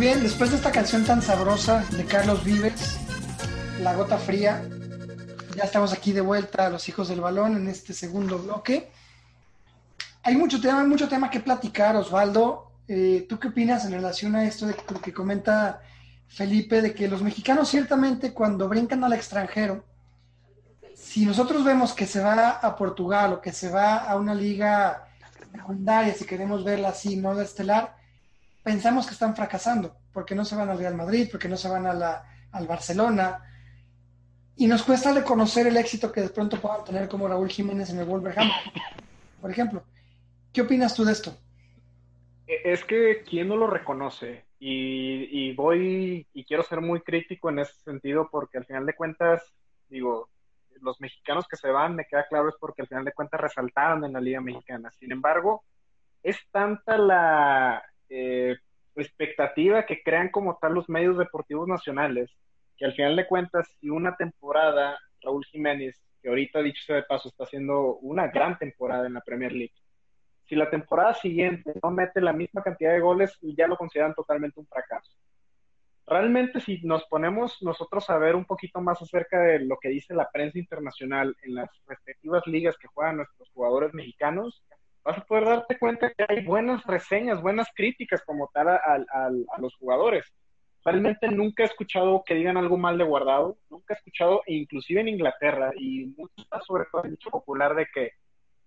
[0.00, 2.96] Bien, después de esta canción tan sabrosa de Carlos Vives,
[3.82, 4.66] La Gota Fría,
[5.54, 8.90] ya estamos aquí de vuelta a los hijos del balón en este segundo bloque.
[10.22, 12.72] Hay mucho tema, mucho tema que platicar, Osvaldo.
[12.88, 15.82] Eh, ¿Tú qué opinas en relación a esto de lo que comenta
[16.28, 19.84] Felipe, de que los mexicanos ciertamente cuando brincan al extranjero,
[20.94, 25.10] si nosotros vemos que se va a Portugal o que se va a una liga
[25.52, 27.99] secundaria, si queremos verla así, no de estelar,
[28.62, 31.86] pensamos que están fracasando, porque no se van al Real Madrid, porque no se van
[31.86, 33.42] a la, al Barcelona,
[34.56, 37.98] y nos cuesta reconocer el éxito que de pronto puedan tener como Raúl Jiménez en
[38.00, 38.72] el Wolverhampton,
[39.40, 39.82] por ejemplo.
[40.52, 41.34] ¿Qué opinas tú de esto?
[42.46, 47.48] E, es que quién no lo reconoce y, y, voy y quiero ser muy crítico
[47.48, 49.54] en ese sentido porque al final de cuentas,
[49.88, 50.28] digo,
[50.82, 54.04] los mexicanos que se van, me queda claro, es porque al final de cuentas resaltaron
[54.04, 54.92] en la Liga Mexicana.
[54.98, 55.64] Sin embargo,
[56.22, 58.56] es tanta la eh,
[58.96, 62.30] expectativa que crean como tal los medios deportivos nacionales,
[62.76, 67.02] que al final de cuentas, si una temporada, Raúl Jiménez, que ahorita dicho sea de
[67.04, 69.74] paso, está haciendo una gran temporada en la Premier League,
[70.50, 74.58] si la temporada siguiente no mete la misma cantidad de goles, ya lo consideran totalmente
[74.58, 75.12] un fracaso.
[76.08, 80.12] Realmente si nos ponemos nosotros a ver un poquito más acerca de lo que dice
[80.12, 84.64] la prensa internacional en las respectivas ligas que juegan nuestros jugadores mexicanos,
[85.04, 89.74] vas a poder darte cuenta que hay buenas reseñas, buenas críticas como tal a, los
[89.76, 90.24] jugadores.
[90.84, 95.08] Realmente nunca he escuchado que digan algo mal de guardado, nunca he escuchado, inclusive en
[95.08, 98.12] Inglaterra, y mucho sobre todo dicho popular de que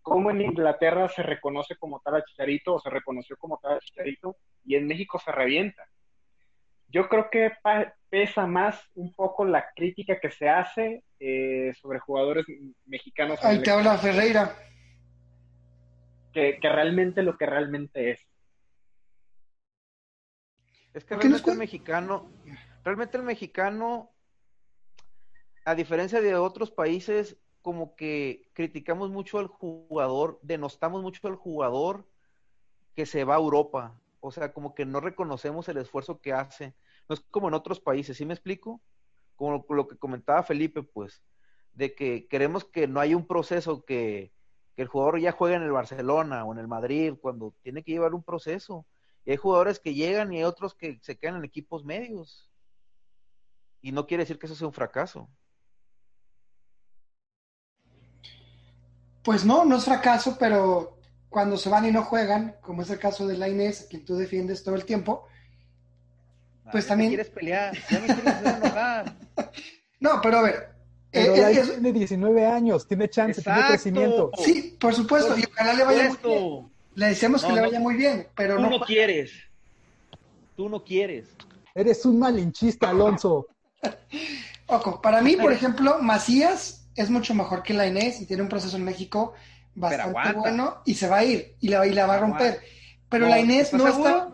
[0.01, 3.79] como en Inglaterra se reconoce como tal a Chicharito o se reconoció como tal a
[3.79, 5.87] Chicharito y en México se revienta
[6.93, 7.51] yo creo que
[8.09, 12.45] pesa más un poco la crítica que se hace eh, sobre jugadores
[12.85, 13.43] mexicanos.
[13.43, 14.55] Ahí te habla Ferreira.
[16.33, 18.27] Que, realmente lo que realmente es.
[20.93, 22.31] Es que realmente el mexicano,
[22.83, 24.11] realmente el mexicano,
[25.65, 32.07] a diferencia de otros países, como que criticamos mucho al jugador, denostamos mucho al jugador
[32.95, 33.99] que se va a Europa.
[34.19, 36.75] O sea, como que no reconocemos el esfuerzo que hace.
[37.09, 38.81] No es como en otros países, ¿sí me explico?
[39.35, 41.23] Como lo que comentaba Felipe, pues,
[41.73, 44.31] de que queremos que no haya un proceso que,
[44.81, 48.13] el jugador ya juegue en el Barcelona o en el Madrid, cuando tiene que llevar
[48.13, 48.85] un proceso.
[49.25, 52.49] Y hay jugadores que llegan y hay otros que se quedan en equipos medios.
[53.81, 55.29] Y no quiere decir que eso sea un fracaso.
[59.23, 60.97] Pues no, no es fracaso, pero
[61.29, 64.03] cuando se van y no juegan, como es el caso de la Inés, a quien
[64.03, 65.27] tú defiendes todo el tiempo,
[66.71, 67.11] pues también.
[67.11, 69.15] quieres pelear, ya me quieres enojar.
[69.99, 70.72] no, pero a ver.
[71.13, 74.31] Pero eh, tiene 19 años, tiene chance, tiene crecimiento.
[74.39, 76.71] Sí, por supuesto, y ojalá le vaya muy bien.
[76.95, 78.69] Le decimos que le vaya muy bien, pero tú no.
[78.71, 79.31] no quieres.
[80.55, 81.29] Tú no quieres.
[81.75, 83.47] Eres un malinchista, Alonso.
[84.67, 88.49] Ojo, para mí, por ejemplo, Macías es mucho mejor que la Inés y tiene un
[88.49, 89.33] proceso en México
[89.75, 92.59] bastante bueno y se va a ir y la, y la va a romper.
[93.09, 94.29] Pero la Inés no está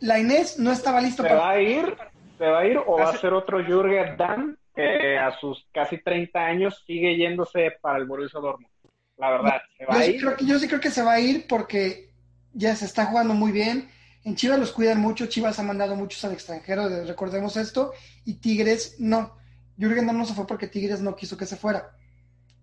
[0.00, 1.40] la Inés no estaba listo ¿Se para...
[1.40, 1.96] va a ir?
[2.38, 5.98] ¿Se va a ir o va a ser otro Jürgen Damm que a sus casi
[5.98, 8.72] 30 años sigue yéndose para el Borussia Dortmund?
[9.16, 10.20] La verdad, ¿se va yo, a ir?
[10.20, 12.10] creo que, yo sí creo que se va a ir porque
[12.52, 13.90] ya se está jugando muy bien.
[14.24, 17.92] En Chivas los cuidan mucho, Chivas ha mandado muchos al extranjero, recordemos esto,
[18.24, 19.36] y Tigres no.
[19.78, 21.96] Jürgen no se fue porque Tigres no quiso que se fuera.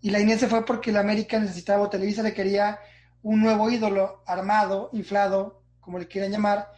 [0.01, 2.79] Y la Inés se fue porque la América necesitaba, o Televisa le quería
[3.21, 6.71] un nuevo ídolo armado, inflado, como le quieran llamar,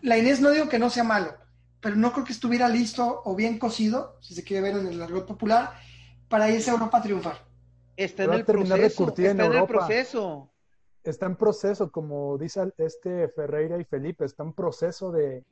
[0.00, 1.36] la Inés no digo que no sea malo,
[1.80, 4.98] pero no creo que estuviera listo o bien cocido, si se quiere ver en el
[4.98, 5.72] largo popular,
[6.28, 7.44] para irse a Europa a triunfar.
[7.96, 9.08] Está en el proceso.
[9.08, 10.50] Está en, el proceso.
[11.02, 15.44] Está en proceso, como dice este Ferreira y Felipe, está en proceso de,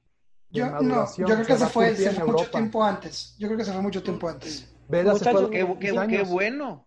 [0.54, 3.34] yo, No, yo creo que se, fue, mucho tiempo antes.
[3.38, 4.72] Yo creo que se fue mucho tiempo antes.
[5.50, 6.86] qué, bueno.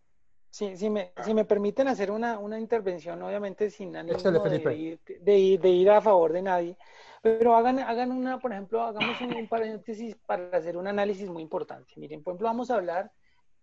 [0.50, 5.00] Sí, si, me, si me permiten hacer una, una intervención, obviamente sin ánimo de ir,
[5.20, 6.78] de, ir, a favor de nadie,
[7.22, 11.94] pero hagan, hagan una, por ejemplo, hagamos un, paréntesis para hacer un análisis muy importante.
[11.98, 13.12] Miren, por ejemplo, vamos a hablar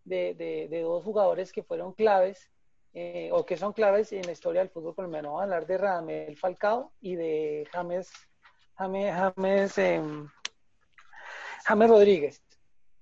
[0.05, 2.51] de, de, dos jugadores que fueron claves
[2.93, 5.29] eh, o que son claves en la historia del fútbol colombiano.
[5.29, 8.11] Vamos a hablar de Radamel Falcao y de James,
[8.77, 10.29] James, James, em,
[11.65, 12.43] James Rodríguez.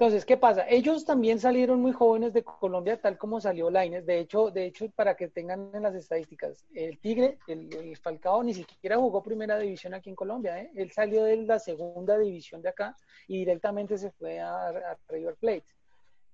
[0.03, 0.67] Entonces, ¿qué pasa?
[0.69, 4.05] Ellos también salieron muy jóvenes de Colombia, tal como salió Laines.
[4.05, 8.53] De hecho, de hecho, para que tengan en las estadísticas, el Tigre, el, Falcao, ni
[8.53, 10.61] siquiera jugó primera división aquí en Colombia.
[10.61, 10.73] ¿eh?
[10.75, 12.97] Él salió de la segunda división de acá
[13.29, 15.67] y directamente se fue a, River Plate.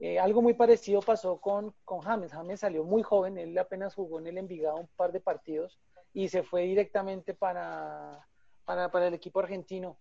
[0.00, 2.32] Eh, algo muy parecido pasó con, con James.
[2.32, 5.78] James salió muy joven, él apenas jugó en el Envigado un par de partidos
[6.14, 8.26] y se fue directamente para,
[8.64, 9.98] para, para el equipo argentino.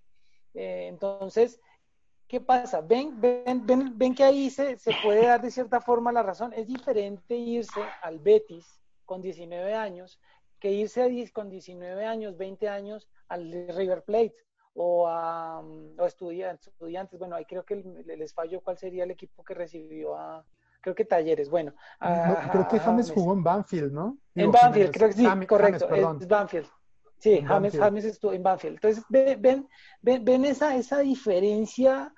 [0.54, 1.60] Eh, entonces,
[2.28, 2.82] ¿qué pasa?
[2.82, 6.54] Ven, ven, ven, ven que ahí se, se puede dar de cierta forma la razón.
[6.54, 10.20] Es diferente irse al Betis con 19 años
[10.60, 14.36] que irse a, con 19 años, 20 años al River Plate
[14.74, 17.20] o a o estudiantes, estudiantes.
[17.20, 20.46] Bueno, ahí creo que les falló cuál sería el equipo que recibió a,
[20.82, 21.74] creo que Talleres, bueno.
[22.52, 24.18] creo que James jugó en Banfield, ¿no?
[24.36, 26.68] en Banfield, creo que sí, correcto, es Banfield.
[27.20, 28.76] Sí, James, James estuvo en Banfield.
[28.76, 29.68] Entonces, ven,
[30.02, 32.14] ven, ven esa, esa diferencia,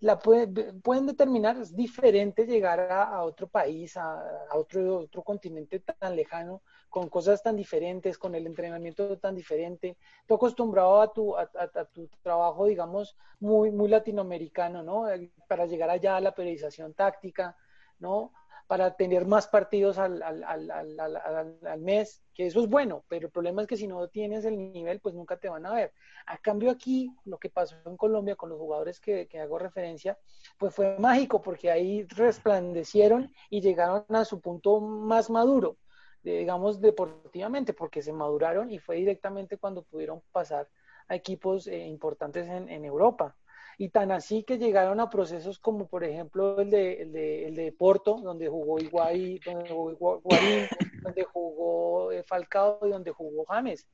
[0.00, 6.14] la pueden determinar, es diferente llegar a, otro país, a, a, otro, otro continente tan
[6.14, 9.96] lejano, con cosas tan diferentes, con el entrenamiento tan diferente.
[10.26, 11.46] Tú acostumbrado a tu, a,
[11.92, 15.06] tu trabajo, digamos, muy, muy latinoamericano, ¿no?
[15.48, 17.56] Para llegar allá a la periodización táctica,
[17.98, 18.32] ¿no?
[18.66, 23.32] Para tener más partidos al, al, al, al, mes, que eso es bueno, pero el
[23.32, 25.92] problema es que si no tienes el nivel, pues nunca te van a ver.
[26.26, 30.18] A cambio aquí, lo que pasó en Colombia con los jugadores que, que hago referencia,
[30.58, 35.76] pues fue mágico, porque ahí resplandecieron y llegaron a su punto más maduro
[36.24, 40.68] digamos, deportivamente, porque se maduraron y fue directamente cuando pudieron pasar
[41.08, 43.36] a equipos eh, importantes en, en, Europa.
[43.78, 47.56] Y tan así que llegaron a procesos como, por ejemplo, el de, el de, el
[47.56, 50.66] de Porto, donde jugó Higuaín, donde jugó Guarín,
[51.02, 53.88] donde jugó eh, Falcao y donde jugó James.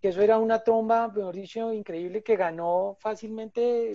[0.00, 3.94] Que eso era una tromba, mejor dicho, increíble que ganó fácilmente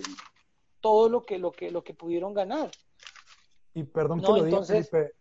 [0.80, 2.70] todo lo que, lo que, lo que pudieron ganar.
[3.74, 5.12] Y perdón que lo diga, Felipe,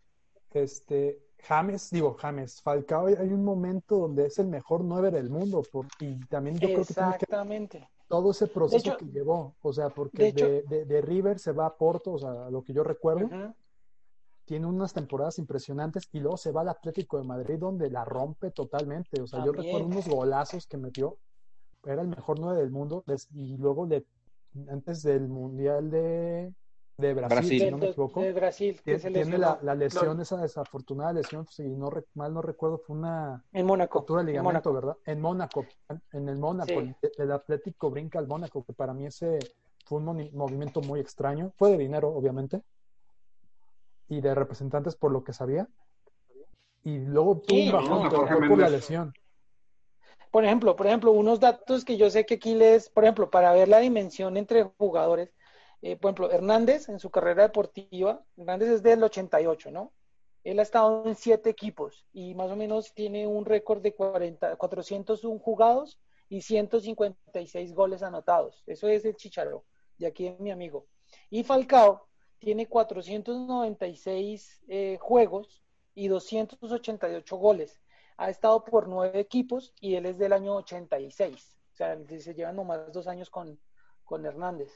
[0.52, 5.62] este, James, digo James, Falcao, hay un momento donde es el mejor nueve del mundo,
[5.72, 7.80] por, y también yo creo que, que
[8.10, 12.14] todo ese proceso que llevó, o sea, porque de, de, River se va a Porto,
[12.14, 13.30] o sea, lo que yo recuerdo,
[14.46, 18.50] tiene unas temporadas impresionantes y luego se va al Atlético de Madrid donde la rompe
[18.50, 21.20] totalmente, o sea, yo recuerdo unos golazos que metió,
[21.86, 24.04] era el mejor nueve del mundo, y luego de,
[24.70, 26.52] antes del Mundial de
[27.00, 28.22] de Brasil, si no me equivoco.
[28.22, 28.80] De Brasil.
[28.84, 33.66] Tiene, la, la, lesión, esa desafortunada lesión, si no mal no recuerdo, fue una en
[33.66, 34.06] Mónaco.
[34.18, 34.98] de ligamento, ¿verdad?
[35.06, 35.66] En Mónaco,
[36.12, 36.74] en el Mónaco,
[37.18, 39.40] el, Atlético brinca al Mónaco, que para mí ese
[39.86, 41.54] fue un movimiento muy extraño.
[41.56, 42.62] Fue de dinero, obviamente,
[44.10, 45.68] y de representantes por lo que sabía.
[46.84, 48.10] Y luego tuvo un bajón,
[48.50, 49.14] por la lesión.
[50.32, 53.52] Por ejemplo, por ejemplo, unos datos que yo sé que aquí les, por ejemplo, para
[53.54, 55.34] ver la dimensión entre jugadores,
[55.82, 59.94] eh, por ejemplo, Hernández en su carrera deportiva, Hernández es del 88, ¿no?
[60.44, 64.56] Él ha estado en siete equipos y más o menos tiene un récord de 40,
[64.56, 68.64] 401 jugados y 156 goles anotados.
[68.66, 69.66] Eso es el Chicharro,
[69.98, 70.88] de aquí es mi amigo.
[71.30, 72.08] Y Falcao
[72.40, 75.64] tiene 496 eh, juegos
[75.94, 77.82] y 288 goles.
[78.18, 81.58] Ha estado por nueve equipos y él es del año 86.
[81.74, 83.60] O sea, se llevan nomás dos años con,
[84.04, 84.72] con Hernández.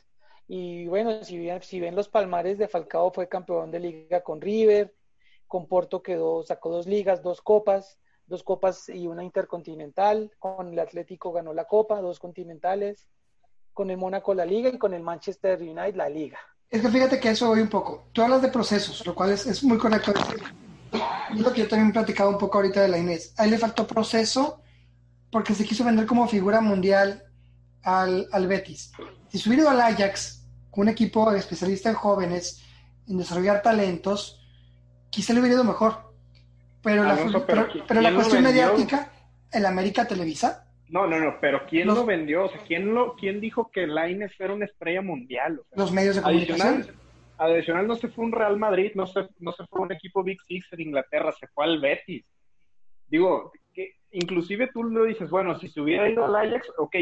[0.48, 4.94] Y bueno, si, si ven los palmares de Falcao, fue campeón de liga con River,
[5.48, 10.80] con Porto quedó, sacó dos ligas, dos copas, dos copas y una intercontinental, con el
[10.80, 13.08] Atlético ganó la copa, dos continentales,
[13.74, 16.40] con el Mónaco la liga y con el Manchester United la liga.
[16.70, 18.06] Es que fíjate que eso voy un poco.
[18.12, 20.12] Tú hablas de procesos, lo cual es, es muy correcto
[21.36, 23.34] yo también he platicado un poco ahorita de la Inés.
[23.38, 24.62] A él le faltó proceso
[25.32, 27.24] porque se quiso vender como figura mundial
[27.84, 28.92] al, al Betis.
[29.30, 32.64] Si se hubiera ido al Ajax, con un equipo especialista en jóvenes,
[33.08, 34.42] en desarrollar talentos,
[35.10, 36.14] quizá le hubiera ido mejor.
[36.82, 37.16] Pero la,
[37.88, 39.12] pero, la cuestión mediática,
[39.52, 40.68] ¿el América Televisa?
[40.90, 42.46] No, no, no, pero ¿quién lo vendió?
[42.46, 45.62] O sea, ¿quién, lo, quién dijo que Laines era una estrella mundial?
[45.76, 46.88] Los medios de comunicación.
[47.38, 50.40] Adicional, no se fue un Real Madrid, no se, no se fue un equipo Big
[50.48, 52.26] Six de Inglaterra, se fue al Betis.
[53.08, 56.96] Digo, que inclusive tú lo dices, bueno, si se hubiera ido al Ajax, ok,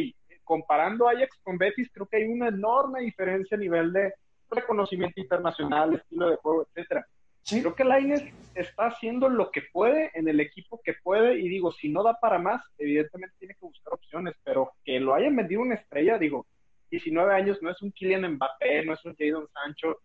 [0.43, 4.13] comparando Ajax con Betis, creo que hay una enorme diferencia a nivel de
[4.49, 7.05] reconocimiento internacional, estilo de juego, etcétera.
[7.47, 8.23] Creo que Lainez
[8.53, 12.19] está haciendo lo que puede en el equipo que puede y digo, si no da
[12.19, 16.45] para más, evidentemente tiene que buscar opciones, pero que lo hayan vendido una estrella, digo,
[16.91, 20.01] 19 años no es un Kylian Mbappé, no es un Jadon Sancho,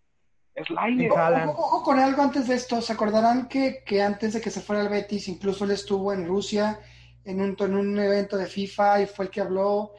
[0.55, 1.13] es Lainez.
[1.13, 4.83] Ojo, con algo antes de esto, ¿se acordarán que, que antes de que se fuera
[4.83, 6.81] al Betis, incluso él estuvo en Rusia
[7.25, 9.93] en un, en un evento de FIFA y fue el que habló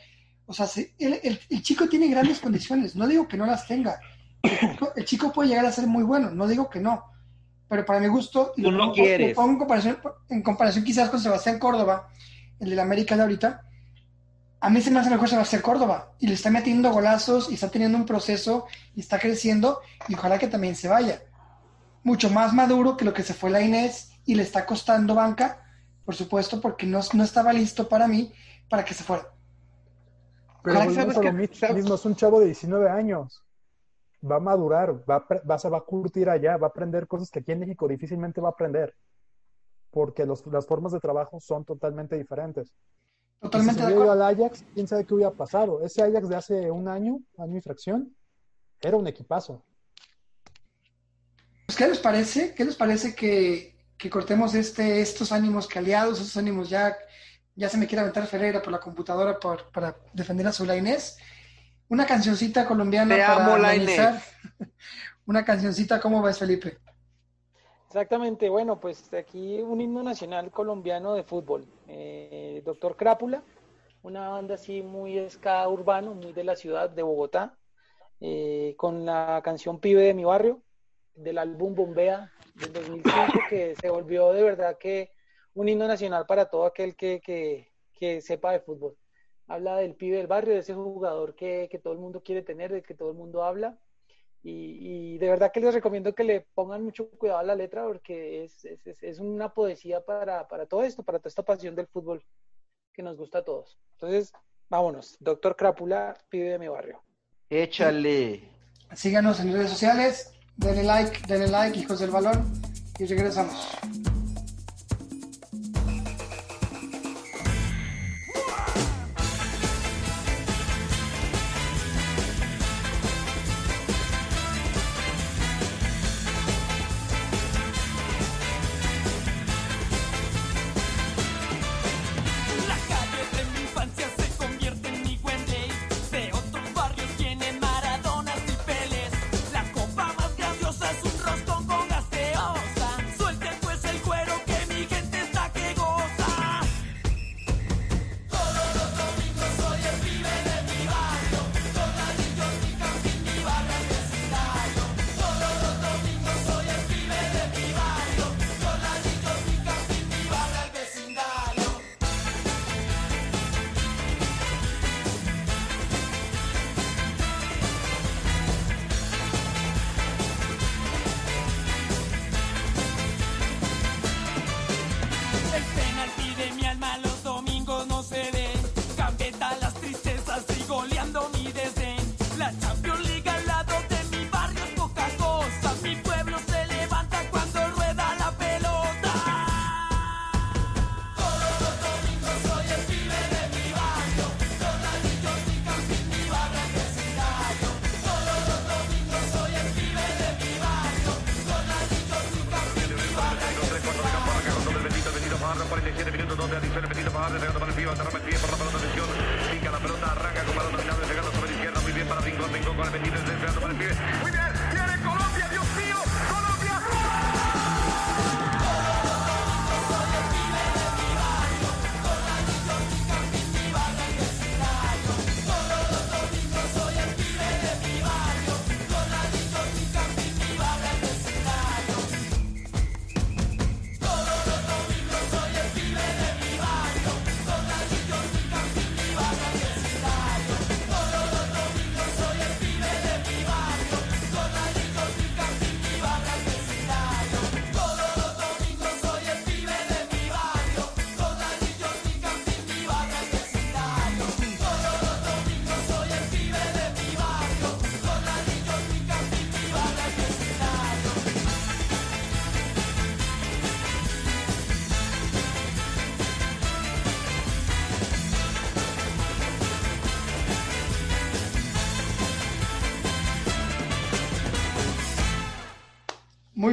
[0.47, 0.65] o sea,
[0.97, 3.99] el, el, chico tiene grandes condiciones, no digo que no las tenga.
[4.95, 7.03] El chico, puede llegar a ser muy bueno, no digo que no.
[7.67, 9.35] Pero para mi gusto, Tú no quieres.
[9.35, 12.07] pongo en, comparación, en comparación quizás con Sebastián Córdoba,
[12.61, 13.61] el de la América de ahorita,
[14.61, 17.69] a mí se me hace mejor Sebastián Córdoba y le está metiendo golazos y está
[17.69, 21.23] teniendo un proceso y está creciendo y ojalá que también se vaya.
[22.03, 25.61] Mucho más maduro que lo que se fue la Inés y le está costando banca,
[26.05, 28.31] por supuesto, porque no, no estaba listo para mí
[28.69, 29.27] para que se fuera.
[30.67, 33.43] Pero mismo, es un chavo de 19 años.
[34.29, 37.39] Va a madurar, va a, se va a curtir allá, va a aprender cosas que
[37.39, 38.93] aquí en México difícilmente va a aprender.
[39.91, 42.73] Porque las formas de trabajo son totalmente diferentes.
[43.39, 43.85] Totalmente.
[43.85, 45.81] si al Ajax, quién sabe qué hubiera pasado.
[45.81, 48.15] Ese Ajax de hace un año, año y fracción,
[48.81, 49.63] era un equipazo.
[51.65, 52.53] Pues, ¿Qué les parece?
[52.55, 53.75] ¿Qué les parece que,
[54.09, 56.97] cortemos este, estos ánimos caliados, estos ánimos ya,
[57.57, 61.17] ya se me quiere aventar Ferreira por la computadora para defender a su Inés?
[61.89, 63.99] Una cancioncita colombiana Te para amo, Inés.
[65.25, 66.77] Una cancioncita, ¿cómo ves, Felipe?
[67.87, 71.65] Exactamente, bueno, pues aquí un himno nacional colombiano de fútbol.
[71.87, 73.41] Eh, Doctor Crápula,
[74.03, 77.57] una banda así muy ska urbano, muy de la ciudad de Bogotá,
[78.19, 80.61] eh, con la canción Pibe de mi barrio,
[81.15, 85.16] del álbum Bombea del 2005, que se volvió de verdad que
[85.57, 88.95] un himno nacional para todo aquel que, que, sepa de fútbol.
[89.47, 92.71] Habla del pibe del barrio, de ese jugador que, que todo el mundo quiere tener,
[92.71, 93.75] de que todo el mundo habla.
[94.43, 94.77] Y,
[95.15, 98.43] y, de verdad que les recomiendo que le pongan mucho cuidado a la letra porque
[98.43, 102.23] es, es, es una poesía para, para, todo esto, para toda esta pasión del fútbol
[102.93, 103.79] que nos gusta a todos.
[103.93, 104.31] Entonces,
[104.69, 105.17] vámonos.
[105.19, 107.01] Doctor Crápula, pibe de mi barrio.
[107.49, 108.47] Échale.
[108.93, 112.45] Síganos en redes sociales, denle like, denle like, hijos del balón,
[112.99, 114.16] y regresamos.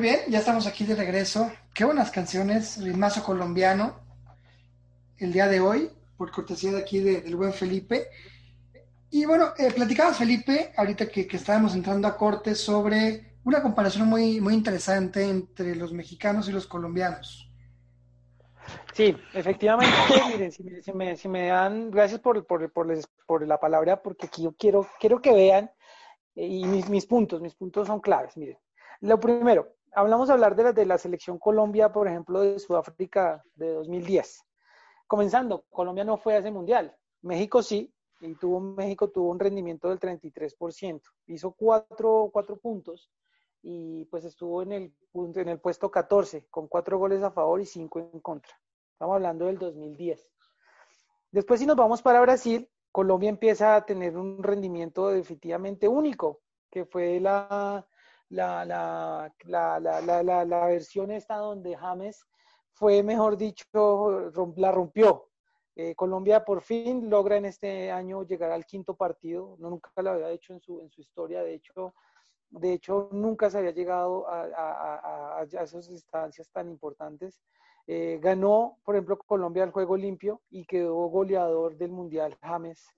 [0.05, 1.51] Bien, ya estamos aquí de regreso.
[1.73, 4.01] Qué buenas canciones, ritmazo colombiano,
[5.17, 8.09] el día de hoy, por cortesía de aquí del buen Felipe.
[9.09, 9.71] Y bueno, eh,
[10.13, 15.95] Felipe, ahorita que, estábamos entrando a corte, sobre una comparación muy, muy interesante entre los
[15.95, 17.51] mexicanos y los colombianos.
[18.93, 19.97] Sí, efectivamente,
[20.33, 22.45] miren, si me, si me, dan, gracias por,
[23.47, 25.71] la palabra, porque aquí yo quiero, quiero que vean,
[26.35, 28.59] eh, y mis puntos, mis puntos son claves, miren.
[29.01, 33.73] Lo primero, hablamos hablar de la, de la selección Colombia, por ejemplo, de Sudáfrica de
[33.73, 34.43] 2010.
[35.07, 36.97] Comenzando, Colombia no fue a ese mundial.
[37.23, 41.01] México sí, y tuvo, México tuvo un rendimiento del 33%.
[41.27, 43.11] Hizo cuatro, cuatro puntos
[43.63, 47.67] y pues estuvo en el, en el puesto 14, con cuatro goles a favor y
[47.67, 48.53] cinco en contra.
[48.93, 50.31] Estamos hablando del 2010.
[51.31, 56.85] Después, si nos vamos para Brasil, Colombia empieza a tener un rendimiento definitivamente único, que
[56.85, 57.87] fue la,
[58.31, 62.25] la, la, la, la versión esta donde James
[62.75, 63.65] fue, mejor dicho,
[64.57, 65.29] la rompió.
[65.77, 70.11] Eh, Colombia por fin logra en este año llegar al quinto partido, no, nunca lo
[70.11, 71.95] había hecho en su, en su historia, de hecho,
[72.51, 77.41] de hecho nunca se había llegado a, a, a, esas instancias tan importantes.
[77.87, 82.89] Eh, ganó, por ejemplo, Colombia el juego limpio y quedó goleador del Mundial James,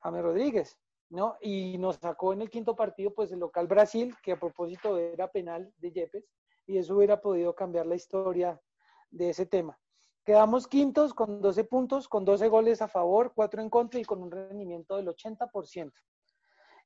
[0.00, 0.76] James Rodríguez,
[1.10, 1.36] ¿no?
[1.40, 5.30] Y nos sacó en el quinto partido, pues el local Brasil, que a propósito era
[5.30, 6.28] penal de Yepes,
[6.66, 8.60] y eso hubiera podido cambiar la historia
[9.10, 9.78] de ese tema.
[10.24, 14.22] Quedamos quintos con 12 puntos, con 12 goles a favor, 4 en contra y con
[14.22, 15.92] un rendimiento del 80%.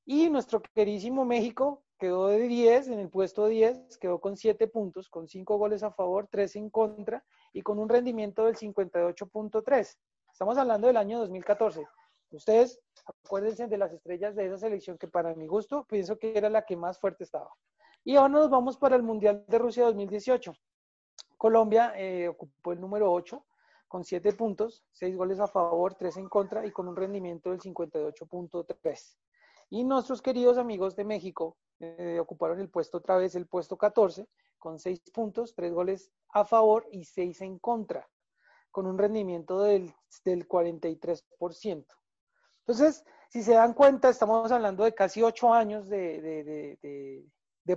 [0.05, 5.09] Y nuestro querísimo México quedó de 10, en el puesto 10, quedó con 7 puntos,
[5.09, 9.97] con 5 goles a favor, 3 en contra y con un rendimiento del 58.3.
[10.31, 11.87] Estamos hablando del año 2014.
[12.33, 16.49] Ustedes acuérdense de las estrellas de esa selección que para mi gusto pienso que era
[16.49, 17.55] la que más fuerte estaba.
[18.05, 20.55] Y ahora nos vamos para el Mundial de Rusia 2018.
[21.37, 23.45] Colombia eh, ocupó el número 8
[23.87, 27.61] con 7 puntos, 6 goles a favor, 3 en contra y con un rendimiento del
[27.61, 29.17] 58.3.
[29.71, 34.27] Y nuestros queridos amigos de México eh, ocuparon el puesto otra vez, el puesto 14,
[34.59, 38.09] con 6 puntos, 3 goles a favor y 6 en contra,
[38.71, 39.93] con un rendimiento del,
[40.25, 41.85] del 43%.
[42.67, 46.79] Entonces, si se dan cuenta, estamos hablando de casi 8 años de,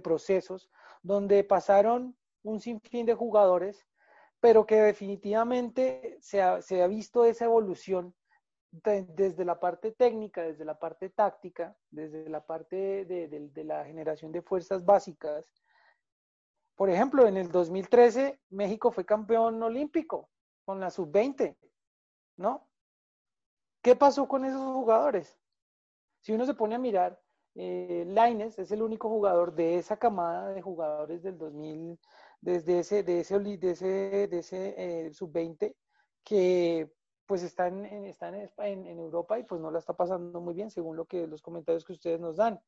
[0.04, 0.70] procesos
[1.02, 3.88] donde pasaron un sinfín de jugadores,
[4.40, 8.14] pero que definitivamente se ha, visto esa evolución
[8.72, 14.42] desde la parte técnica, desde la parte táctica, desde la parte de, la generación de
[14.42, 15.50] fuerzas básicas.
[16.76, 20.30] Por ejemplo, en el 2013 México fue campeón olímpico
[20.66, 21.56] con la sub-20,
[22.38, 22.68] ¿no?
[23.86, 25.38] ¿Qué pasó con esos jugadores?
[26.22, 27.22] Si uno se pone a mirar,
[27.54, 32.00] eh, Laines es el único jugador de esa camada de jugadores del 2000,
[32.42, 35.76] desde ese, de ese, de ese, eh, sub-20
[36.24, 36.92] que
[37.28, 40.98] pues está, en, en, en, Europa y pues no la está pasando muy bien según
[40.98, 42.60] lo que los comentarios que ustedes nos dan.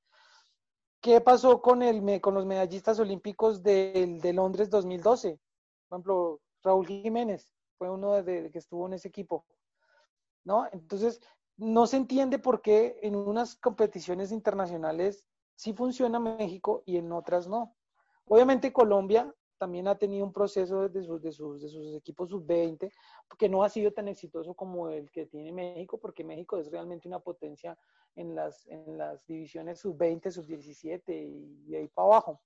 [1.01, 5.39] ¿Qué pasó con, el, con los medallistas olímpicos de, de Londres 2012?
[5.87, 7.49] Por ejemplo, Raúl Jiménez
[7.79, 9.47] fue uno de, que estuvo en ese equipo.
[10.47, 10.67] ¿No?
[10.71, 11.21] Entonces,
[11.57, 15.25] no se entiende por qué en unas competiciones internacionales
[15.55, 17.75] sí funciona México y en otras no.
[18.25, 22.91] Obviamente Colombia también ha tenido un proceso de sus, equipos sub-20,
[23.37, 27.07] que no ha sido tan exitoso como el que tiene México, porque México es realmente
[27.07, 27.77] una potencia
[28.15, 28.67] en las,
[29.27, 32.41] divisiones sub-20, sub-17 y de ahí para abajo.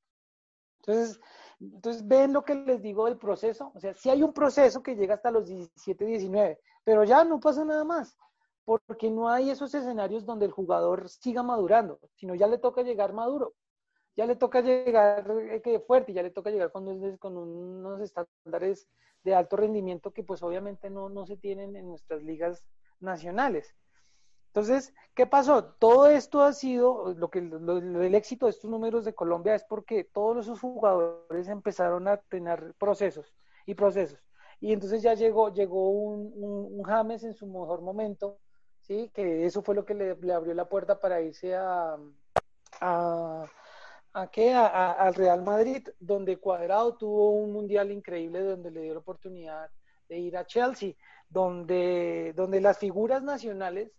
[0.86, 1.20] Entonces,
[1.60, 3.72] entonces, ven lo que les digo del proceso.
[3.76, 7.40] O sea, si hay un proceso que llega hasta los 17, 19, pero ya no
[7.40, 8.18] pasa nada más,
[8.66, 13.14] porque no hay esos escenarios donde el jugador siga madurando, sino ya le toca llegar
[13.14, 13.54] maduro
[14.16, 18.88] ya le toca llegar eh, fuerte, ya le toca llegar con, con unos estándares
[19.24, 22.64] de alto rendimiento que pues obviamente no, no se tienen en nuestras ligas
[23.00, 23.74] nacionales.
[24.52, 25.64] Entonces, ¿qué pasó?
[25.64, 30.04] Todo esto ha sido, lo que el éxito de estos números de Colombia es porque
[30.04, 33.34] todos esos jugadores empezaron a tener procesos
[33.66, 34.20] y procesos.
[34.60, 38.40] Y entonces ya llegó, llegó un, un, James en su mejor momento,
[38.82, 39.10] ¿sí?
[39.14, 41.98] Que eso fue lo que le, abrió la puerta para irse a,
[42.82, 43.46] a
[44.14, 44.54] ¿A qué?
[44.54, 49.72] al Real Madrid, donde Cuadrado tuvo un mundial increíble donde le dio la oportunidad
[50.10, 50.96] de ir a Chelsea,
[51.30, 53.90] donde, donde las figuras nacionales,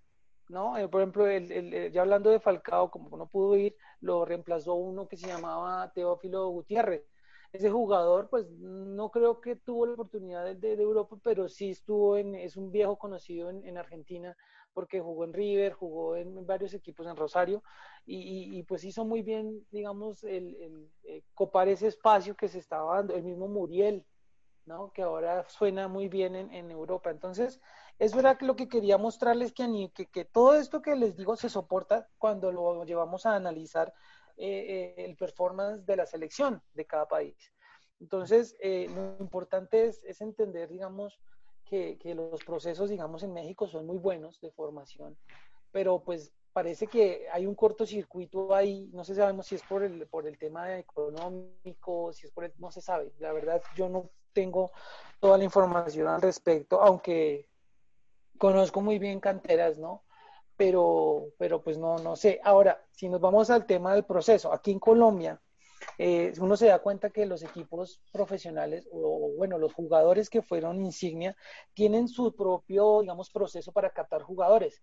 [0.53, 0.79] ¿no?
[0.79, 5.09] Eh, por ejemplo, el, ya hablando de Falcao, como no pudo ir, lo reemplazó uno
[5.09, 7.05] que se llamaba Teófilo Gutiérrez.
[7.53, 12.17] Ese jugador, pues no creo que tuvo la oportunidad de, de, Europa, pero sí estuvo
[12.17, 14.37] en, es un viejo conocido en, en Argentina,
[14.73, 17.63] porque jugó en River, jugó en varios equipos en Rosario
[18.05, 23.15] y, pues hizo muy bien, digamos, el, eh, copar ese espacio que se estaba dando,
[23.15, 24.05] el mismo Muriel,
[24.67, 24.93] ¿no?
[24.93, 27.11] Que ahora suena muy bien en, Europa.
[27.11, 27.61] Entonces,
[28.03, 31.49] eso era lo que quería mostrarles que, que, que, todo esto que les digo se
[31.49, 33.95] soporta cuando lo llevamos a analizar
[34.37, 37.37] eh, eh, el performance de la selección de cada país.
[38.01, 41.21] Entonces, lo importante es, es entender, digamos,
[41.65, 45.17] que, los procesos, digamos, en México son muy buenos de formación,
[45.71, 50.09] pero pues parece que hay un cortocircuito ahí, no sé sabemos si es por el,
[50.09, 54.11] por el tema económico, si es por el, no se sabe, la verdad yo no
[54.33, 54.73] tengo
[55.21, 57.52] toda la información al respecto, aunque
[58.43, 60.03] conozco muy bien canteras, ¿no?
[60.57, 62.41] Pero, pero pues no, no sé.
[62.43, 65.41] Ahora, si nos vamos al tema del proceso, aquí en Colombia,
[65.97, 70.85] eh, uno se da cuenta que los equipos profesionales o, bueno, los jugadores que fueron
[70.85, 71.37] insignia
[71.73, 74.83] tienen su propio, digamos, proceso para captar jugadores.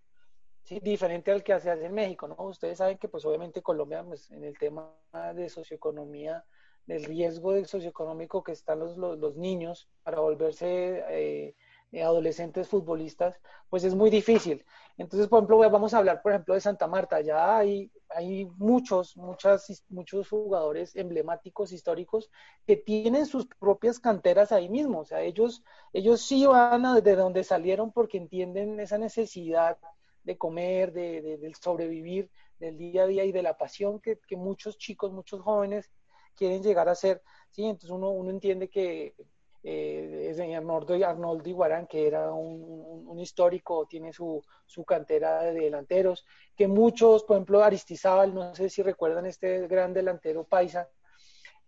[0.63, 2.35] Sí, diferente al que se hace en México, ¿no?
[2.45, 4.89] Ustedes saben que pues obviamente Colombia pues, en el tema
[5.35, 6.45] de socioeconomía,
[6.85, 11.55] del riesgo del socioeconómico que están los, los, niños para volverse eh,
[11.91, 14.63] eh, adolescentes futbolistas, pues es muy difícil.
[14.97, 17.21] Entonces, por ejemplo, vamos a hablar, por ejemplo, de Santa Marta.
[17.21, 22.29] Ya hay, hay muchos, muchas, muchos jugadores emblemáticos, históricos,
[22.67, 24.99] que tienen sus propias canteras ahí mismo.
[24.99, 25.63] O sea, ellos,
[25.93, 29.77] ellos sí van a, de donde salieron porque entienden esa necesidad
[30.23, 32.29] de comer, de, de, sobrevivir,
[32.59, 35.89] del día a día y de la pasión que, que, muchos chicos, muchos jóvenes
[36.35, 37.23] quieren llegar a ser.
[37.49, 37.63] ¿sí?
[37.63, 39.15] Entonces uno, uno entiende que
[39.63, 46.25] eh, es Arnoldo, Arnoldo Iguarán, que era un, histórico, tiene su, su, cantera de delanteros,
[46.55, 50.87] que muchos, por ejemplo, Aristizábal, no sé si recuerdan este gran delantero paisa,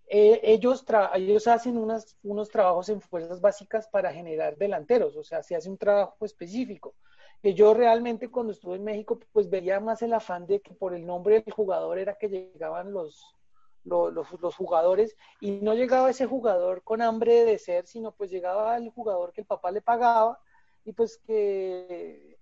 [0.08, 0.86] eh, ellos,
[1.16, 5.70] ellos hacen unas, unos trabajos en fuerzas básicas para generar delanteros, o sea, se hace
[5.70, 6.96] un trabajo específico.
[7.42, 10.94] Que yo realmente cuando estuve en México, pues veía más el afán de que por
[10.94, 13.36] el nombre del jugador era que llegaban los,
[13.84, 18.90] los, jugadores y no llegaba ese jugador con hambre de ser, sino pues llegaba el
[18.90, 20.40] jugador que el papá le pagaba
[20.84, 22.38] y pues que,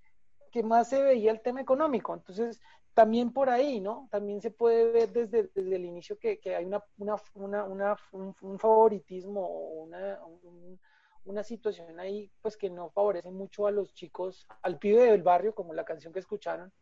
[0.52, 2.14] que más se veía el tema económico.
[2.14, 2.60] Entonces,
[2.94, 4.08] también por ahí, ¿no?
[4.12, 8.60] También se puede ver desde, desde el inicio que, que hay una, una, una, un,
[8.60, 10.20] favoritismo o una,
[11.24, 15.56] una situación ahí pues que no favorece mucho a los chicos, al pibe del barrio,
[15.56, 16.74] como la canción que escucharon,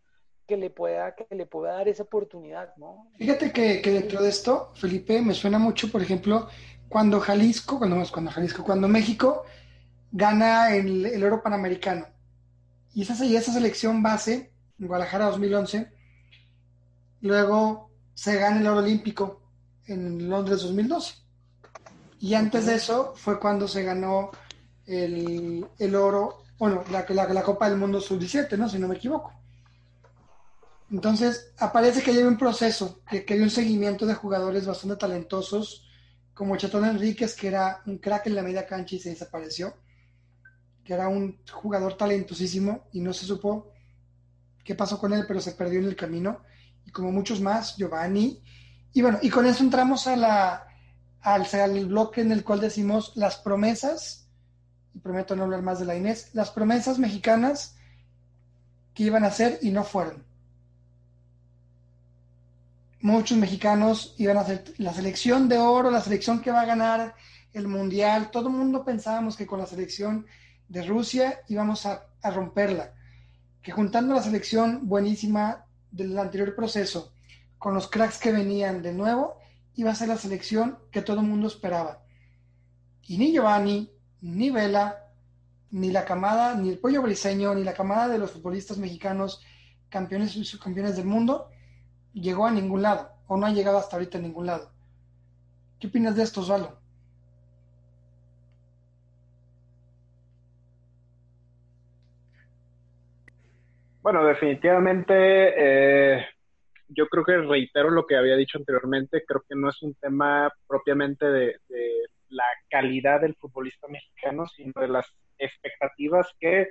[0.48, 3.12] que le pueda, que le pueda dar esa oportunidad, ¿no?
[3.18, 6.48] Fíjate que, dentro de esto, Felipe, me suena mucho, por ejemplo,
[6.88, 9.44] cuando Jalisco, cuando, cuando Jalisco, cuando México
[10.12, 12.08] gana el, el oro panamericano.
[12.94, 15.92] Y esa, esa selección base, en Guadalajara 2011,
[17.22, 19.42] luego se gana el oro olímpico
[19.86, 21.16] en Londres 2012.
[22.20, 24.32] Y antes de eso fue cuando se ganó
[24.86, 28.70] el, el oro, bueno, la, la, la Copa del Mundo Sub-17, ¿no?
[28.70, 29.34] Si no me equivoco.
[30.90, 35.86] Entonces, aparece que hay un proceso, que, hay un seguimiento de jugadores bastante talentosos,
[36.34, 39.76] como Chatón Enríquez, que era un crack en la media cancha y se desapareció,
[40.84, 43.74] que era un jugador talentosísimo y no se supo
[44.64, 46.42] qué pasó con él, pero se perdió en el camino,
[46.86, 48.42] y como muchos más, Giovanni.
[48.94, 50.68] Y bueno, y con eso entramos a la,
[51.22, 54.30] al, al bloque en el cual decimos las promesas,
[54.94, 57.76] y prometo no hablar más de la Inés, las promesas mexicanas
[58.94, 60.27] que iban a ser y no fueron
[63.08, 67.16] muchos mexicanos iban a hacer la selección de oro, la selección que va a ganar
[67.54, 68.30] el mundial.
[68.32, 70.26] Todo el mundo pensábamos que con la selección
[70.68, 72.94] de Rusia íbamos a, romperla.
[73.62, 77.14] Que juntando la selección buenísima del anterior proceso
[77.58, 79.38] con los cracks que venían de nuevo,
[79.76, 82.04] iba a ser la selección que todo el mundo esperaba.
[83.04, 83.90] Y ni Giovanni,
[84.20, 85.06] ni Vela,
[85.72, 89.42] ni la camada, ni el pollo briseño, ni la camada de los futbolistas mexicanos
[89.88, 91.50] campeones y subcampeones del mundo
[92.22, 94.72] llegó a ningún lado, o no ha llegado hasta ahorita a ningún lado.
[95.80, 96.80] ¿Qué opinas de esto, Osvaldo?
[104.02, 105.14] Bueno, definitivamente,
[106.16, 106.26] eh,
[106.88, 110.50] yo creo que reitero lo que había dicho anteriormente, creo que no es un tema
[110.66, 115.06] propiamente de, de la calidad del futbolista mexicano, sino de las
[115.38, 116.70] expectativas que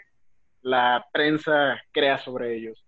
[0.63, 2.86] la prensa crea sobre ellos.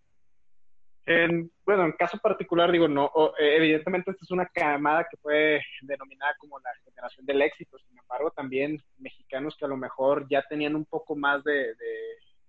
[1.11, 5.59] En, bueno, en caso particular, digo, no, eh, evidentemente esta es una camada que fue
[5.81, 10.45] denominada como la generación del éxito, sin embargo, también mexicanos que a lo mejor ya
[10.51, 11.75] tenían un poco más de,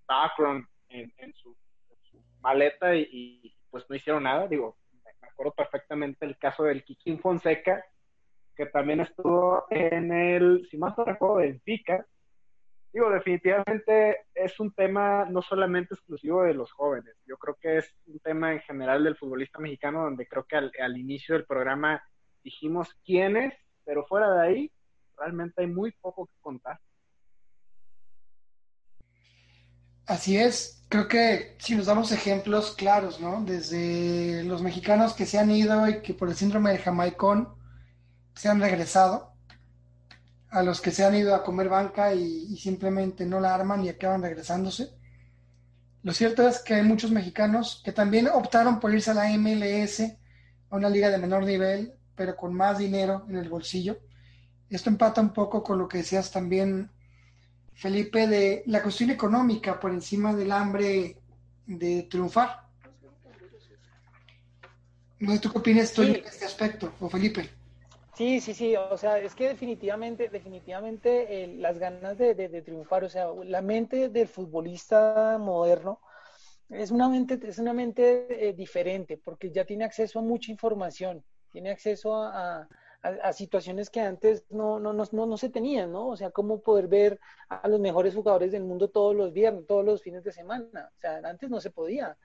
[0.05, 1.55] background en, su,
[2.41, 4.75] maleta y, pues no hicieron nada, digo,
[5.21, 7.85] me acuerdo perfectamente el caso del Kikín Fonseca,
[8.57, 12.05] que también estuvo en el, si más no recuerdo, en Pica,
[12.91, 17.93] digo, definitivamente es un tema no solamente exclusivo de los jóvenes, yo creo que es
[18.07, 22.03] un tema en general del futbolista mexicano, donde creo que al, inicio del programa
[22.43, 23.53] dijimos quiénes,
[23.85, 24.71] pero fuera de ahí,
[25.17, 26.79] realmente hay muy poco que contar.
[30.07, 33.43] Así es, creo que si nos damos ejemplos claros, ¿no?
[33.43, 37.53] Desde los mexicanos que se han ido y que por el síndrome de Jamaicón
[38.33, 39.28] se han regresado,
[40.51, 43.89] a los que se han ido a comer banca y, simplemente no la arman y
[43.89, 44.91] acaban regresándose.
[46.01, 50.01] Lo cierto es que hay muchos mexicanos que también optaron por irse a la MLS,
[50.69, 53.99] a una liga de menor nivel, pero con más dinero en el bolsillo.
[54.69, 56.89] Esto empata un poco con lo que decías también,
[57.73, 61.17] Felipe, de la cuestión económica por encima del hambre
[61.65, 62.67] de triunfar.
[65.19, 67.58] No ¿Tú qué opinas tú en este aspecto, o Felipe?
[68.19, 73.09] Sí, sí, sí, o sea, es que definitivamente, definitivamente eh, las ganas de, triunfar, o
[73.09, 76.01] sea, la mente del futbolista moderno
[76.69, 81.23] Es una mente, es una mente eh, diferente porque ya tiene acceso a mucha información,
[81.51, 82.67] tiene acceso a,
[83.03, 86.09] a, situaciones que antes no, no, no, no, se tenían, ¿no?
[86.09, 89.85] O sea, cómo poder ver a los mejores jugadores del mundo todos los viernes, todos
[89.85, 90.91] los fines de semana.
[90.97, 92.17] O sea, antes no se podía.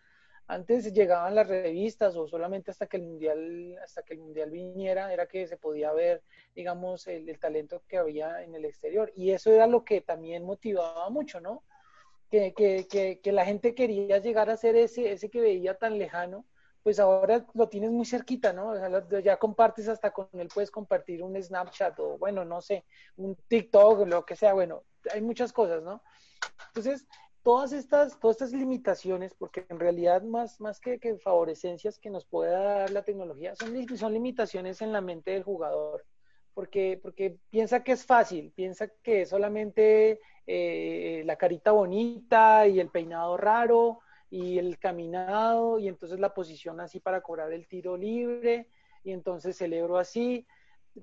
[0.47, 5.13] Antes llegaban las revistas o solamente hasta que el mundial, hasta que el mundial viniera,
[5.13, 6.23] era que se podía ver,
[6.55, 9.11] digamos, el, el talento que había en el exterior.
[9.17, 11.63] Y eso era lo que también motivaba mucho, ¿no?
[12.31, 15.99] Que, que, que, que, la gente quería llegar a ser ese, ese que veía tan
[15.99, 16.45] lejano,
[16.83, 18.71] pues ahora lo tienes muy cerquita, ¿no?
[18.71, 22.85] O sea, ya compartes hasta con él, puedes compartir un Snapchat o, bueno, no sé,
[23.17, 26.03] un TikTok, lo que sea, bueno, hay muchas cosas, ¿no?
[26.69, 27.07] Entonces,
[27.45, 32.27] todas estas, todas estas limitaciones, porque en realidad más, más que, que favorecencias que nos
[32.27, 36.05] pueda dar la tecnología, son, son limitaciones en la mente del jugador,
[36.55, 42.81] porque, porque piensa que es fácil, piensa que es solamente eh, la carita bonita y
[42.81, 44.01] el peinado raro,
[44.35, 48.69] y el caminado y entonces la posición así para cobrar el tiro libre
[49.05, 50.45] y entonces celebro así,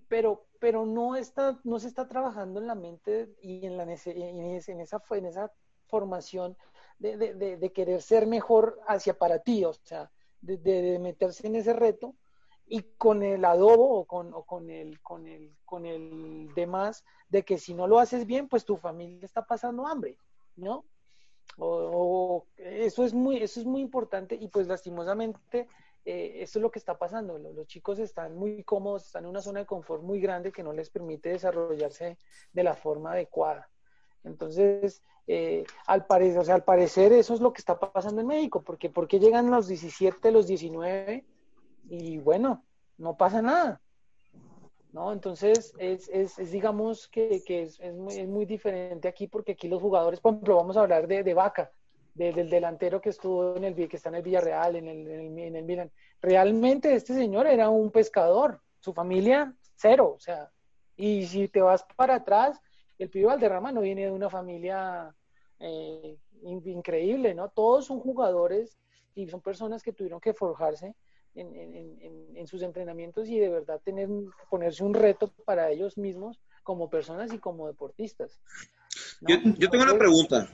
[0.10, 3.92] pero, pero no, está, no se está trabajando en la mente y en, la, en,
[3.92, 5.54] esa, en esa
[5.92, 6.58] formación
[6.98, 10.10] de, querer ser mejor hacia para ti, o sea,
[10.42, 12.16] de, meterse en ese reto
[12.66, 17.58] y con el adobo o con, con, el, con, el, con el demás de que
[17.58, 20.18] si no lo haces bien, pues tu familia está pasando hambre,
[20.56, 20.86] ¿no?
[21.58, 25.68] O, eso, es muy, eso es muy importante y pues lastimosamente
[26.06, 27.38] eh, eso es lo que está pasando.
[27.38, 30.72] Los, chicos están muy cómodos, están en una zona de confort muy grande que no
[30.72, 32.18] les permite desarrollarse
[32.54, 33.70] de la forma adecuada.
[34.24, 38.28] Entonces, eh, al, parecer, o sea, al parecer eso es lo que está pasando en
[38.28, 41.26] México, porque ¿por qué llegan los 17, los 19
[41.90, 42.64] y bueno,
[42.98, 43.82] no pasa nada?
[44.92, 45.12] ¿no?
[45.12, 48.14] Entonces, es, es, digamos que, que es, es, muy,
[48.44, 51.72] es, diferente aquí porque aquí los jugadores, por ejemplo, vamos a hablar de, de Vaca,
[52.14, 55.40] del delantero que estuvo en el que está en el Villarreal, en el, en el,
[55.40, 55.92] en el Milan.
[56.22, 60.52] Realmente este señor era un pescador, su familia cero, o sea,
[60.98, 62.60] y si te vas para atrás,
[63.04, 65.14] el pibe Valderrama no viene de una familia
[65.60, 67.50] eh, increíble, ¿no?
[67.50, 68.78] Todos son jugadores
[69.16, 70.96] y son personas que tuvieron que forjarse
[71.34, 74.10] en, sus entrenamientos y de verdad tener
[74.50, 78.40] ponerse un reto para ellos mismos como personas y como deportistas.
[79.22, 80.50] Yo, tengo una pregunta.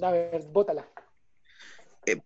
[0.00, 0.86] A ver, bótala.
[2.06, 2.16] Eh,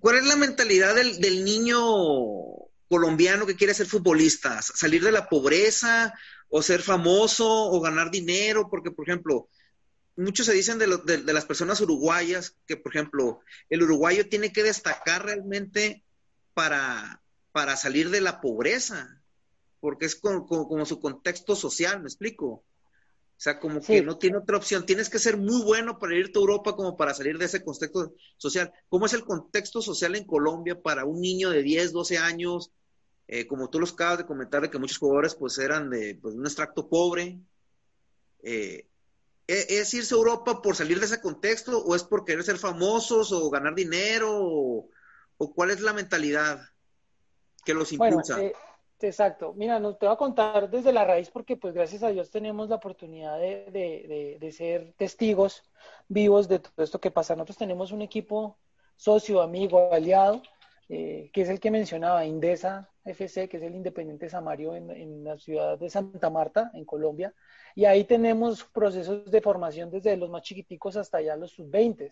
[0.00, 4.60] ¿Cuál es la mentalidad del, del, niño colombiano que quiere ser futbolista?
[4.60, 6.12] ¿Salir de la pobreza
[6.48, 8.68] o ser famoso o ganar dinero?
[8.68, 9.48] Porque, por ejemplo,
[10.16, 14.52] muchos se dicen de, de, de, las personas uruguayas que, por ejemplo, el uruguayo tiene
[14.52, 16.02] que destacar realmente
[16.52, 17.22] para,
[17.52, 19.22] para salir de la pobreza,
[19.78, 22.46] porque es como, como, su contexto social, ¿me explico?
[22.46, 24.84] O sea, como que no tiene otra opción.
[24.84, 28.12] Tienes que ser muy bueno para irte a Europa como para salir de ese contexto
[28.36, 28.70] social.
[28.88, 32.70] ¿Cómo es el contexto social en Colombia para un niño de 10, 12 años?
[33.32, 36.34] Eh, como tú los acabas de comentar, de que muchos jugadores pues eran de pues,
[36.34, 37.38] un extracto pobre.
[38.42, 38.88] Eh,
[39.46, 42.58] ¿e-, ¿Es irse a Europa por salir de ese contexto o es por querer ser
[42.58, 44.36] famosos o ganar dinero?
[44.36, 44.88] O,
[45.38, 46.60] o cuál es la mentalidad
[47.64, 48.34] que los impulsa?
[48.34, 48.52] Bueno, eh,
[48.98, 49.54] exacto.
[49.54, 52.68] Mira, no te voy a contar desde la raíz porque pues gracias a Dios tenemos
[52.68, 55.62] la oportunidad de, de, ser testigos
[56.08, 57.36] vivos de todo esto que pasa.
[57.36, 58.58] Nosotros tenemos un equipo
[58.96, 60.42] socio, amigo, aliado,
[60.88, 65.38] eh, que es el que mencionaba, Indesa FC, que es el Independiente Samario en, la
[65.38, 67.34] ciudad de Santa Marta, en Colombia.
[67.74, 72.10] Y ahí tenemos procesos de formación desde los más chiquiticos hasta ya los sub-20.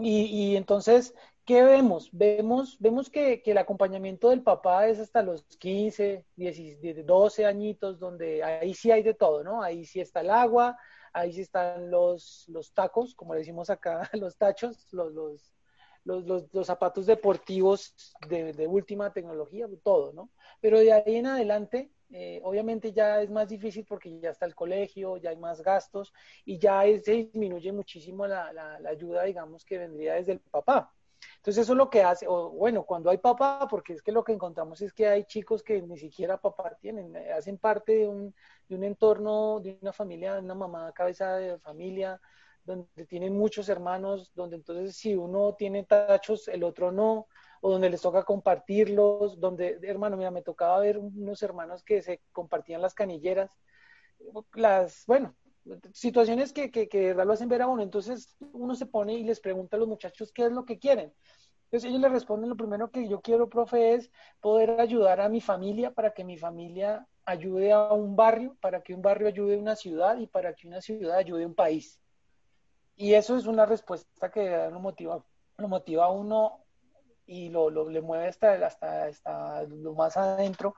[0.00, 1.14] Y, y, entonces,
[1.46, 2.10] ¿qué vemos?
[2.12, 7.98] Vemos, vemos que, que, el acompañamiento del papá es hasta los 15, 10, 12 añitos,
[7.98, 9.62] donde ahí sí hay de todo, ¿no?
[9.62, 10.76] Ahí sí está el agua,
[11.14, 15.57] ahí sí están los, los tacos, como decimos acá, los tachos, los, los,
[16.16, 20.30] los, los zapatos deportivos de, de, última tecnología, todo, ¿no?
[20.60, 24.54] Pero de ahí en adelante eh, obviamente ya es más difícil porque ya está el
[24.54, 26.12] colegio, ya hay más gastos
[26.44, 30.90] y ya se disminuye muchísimo la, la, la, ayuda, digamos, que vendría desde el papá.
[31.36, 34.24] Entonces eso es lo que hace, o bueno, cuando hay papá, porque es que lo
[34.24, 38.08] que encontramos es que hay chicos que ni siquiera papá tienen, eh, hacen parte de
[38.08, 38.34] un,
[38.68, 42.20] de un entorno, de una familia, de una mamá cabeza de familia,
[42.68, 47.26] donde tienen muchos hermanos, donde entonces si uno tiene tachos, el otro no,
[47.60, 52.20] o donde les toca compartirlos, donde, hermano, mira, me tocaba ver unos hermanos que se
[52.30, 53.50] compartían las canilleras,
[54.54, 55.34] las, bueno,
[55.92, 57.82] situaciones que, que, que de verdad lo hacen ver a uno.
[57.82, 61.12] Entonces uno se pone y les pregunta a los muchachos qué es lo que quieren.
[61.64, 64.10] Entonces ellos le responden, lo primero que yo quiero, profe, es
[64.40, 68.94] poder ayudar a mi familia para que mi familia ayude a un barrio, para que
[68.94, 72.00] un barrio ayude a una ciudad y para que una ciudad ayude a un país.
[73.00, 75.24] Y eso es una respuesta que da un motivo
[75.56, 76.64] lo motiva a uno
[77.26, 80.74] y lo, le mueve hasta, hasta, hasta lo más adentro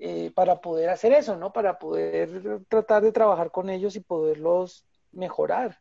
[0.00, 1.52] eh, para poder hacer eso, ¿no?
[1.52, 5.78] Para poder tratar de trabajar con ellos y poderlos mejorar.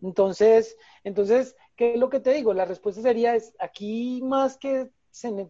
[0.00, 2.54] Entonces, entonces, ¿qué es lo que te digo?
[2.54, 4.92] La respuesta sería, es aquí más que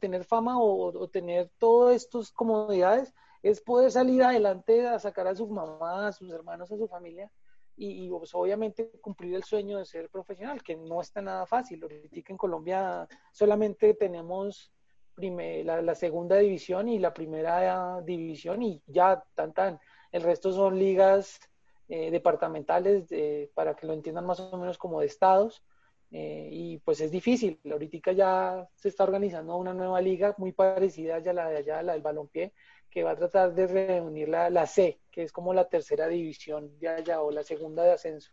[0.01, 3.13] tener fama o, tener todas estas comodidades,
[3.43, 7.31] es poder salir adelante a sacar a su mamá, a sus hermanos, a su familia
[7.79, 11.83] y, pues, obviamente cumplir el sueño de ser profesional, que no está nada fácil.
[11.83, 14.73] Ahorita en Colombia solamente tenemos
[15.17, 19.79] la, segunda división y la primera división y ya tan tan.
[20.13, 21.41] El resto son ligas
[21.89, 23.09] eh, departamentales
[23.55, 25.63] para que lo entiendan más o menos como de estados.
[26.11, 27.61] Eh, y pues es difícil.
[27.71, 31.93] Ahorita ya se está organizando una nueva liga muy parecida a la de allá, la
[31.93, 32.53] del balompié,
[32.91, 36.79] que va a tratar de reunir la, la C, que es como la tercera división
[36.79, 38.33] de allá o la segunda de ascenso.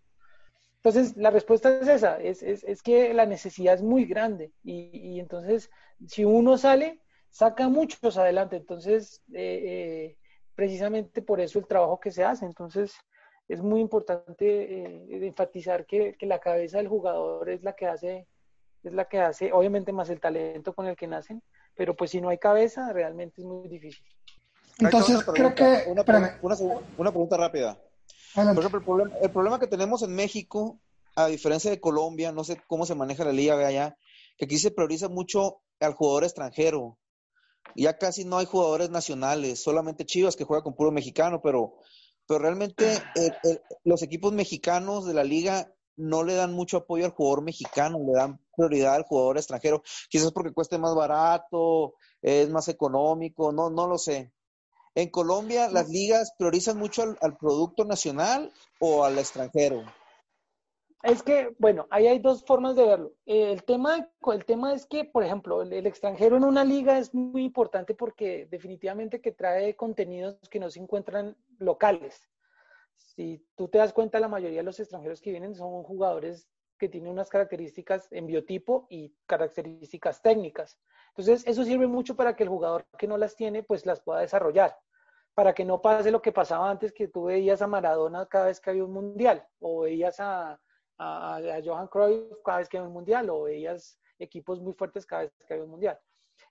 [0.77, 4.89] Entonces, la respuesta es esa, es, es, es que la necesidad es muy grande y,
[4.93, 5.71] y, entonces,
[6.07, 6.99] si uno sale,
[7.35, 8.55] saca muchos adelante.
[8.55, 10.17] Entonces, eh, eh,
[10.55, 12.45] precisamente por eso el trabajo que se hace.
[12.45, 12.95] Entonces,
[13.47, 18.27] es muy importante eh, enfatizar que, que, la cabeza del jugador es la que hace,
[18.83, 21.43] es la que hace, obviamente más el talento con el que nacen,
[21.75, 24.05] pero pues si no hay cabeza, realmente es muy difícil.
[24.79, 25.85] Entonces, creo que...
[25.87, 26.03] Una,
[26.97, 27.77] una, pregunta rápida.
[28.33, 30.79] Por ejemplo, el problema, el problema, que tenemos en México,
[31.15, 33.97] a diferencia de Colombia, no sé cómo se maneja la liga allá,
[34.37, 36.97] que aquí se prioriza mucho al jugador extranjero.
[37.75, 41.77] Ya casi no hay jugadores nacionales, solamente Chivas que juega con puro mexicano, pero,
[42.27, 47.11] pero realmente eh, los equipos mexicanos de la liga no le dan mucho apoyo al
[47.11, 52.67] jugador mexicano, le dan prioridad al jugador extranjero, quizás porque cueste más barato, es más
[52.67, 54.33] económico, no, no lo sé.
[54.95, 59.83] ¿En Colombia las ligas priorizan mucho al, producto nacional o al extranjero?
[61.03, 63.13] Es que, bueno, ahí hay dos formas de verlo.
[63.25, 67.43] El tema, el tema es que, por ejemplo, el, extranjero en una liga es muy
[67.43, 72.27] importante porque definitivamente que trae contenidos que no se encuentran locales.
[72.95, 76.89] Si tú te das cuenta, la mayoría de los extranjeros que vienen son jugadores que
[76.89, 80.79] tienen unas características en biotipo y características técnicas.
[81.09, 84.19] Entonces, eso sirve mucho para que el jugador que no las tiene, pues las pueda
[84.19, 84.75] desarrollar
[85.35, 88.59] para que no pase lo que pasaba antes, que tú veías a Maradona cada vez
[88.61, 90.57] que había un mundial, o veías a,
[90.97, 95.23] a, Johan Cruyff cada vez que había un mundial, o veías equipos muy fuertes cada
[95.23, 95.99] vez que había un mundial.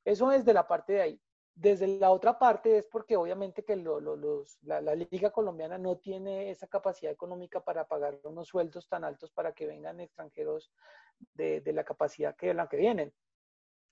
[0.04, 1.20] Eso es de la parte de ahí.
[1.54, 6.66] Desde la otra parte es porque obviamente que los, la, liga colombiana no tiene esa
[6.66, 10.72] capacidad económica para pagar unos sueldos tan altos para que vengan extranjeros
[11.34, 13.12] de, de la capacidad que la que vienen.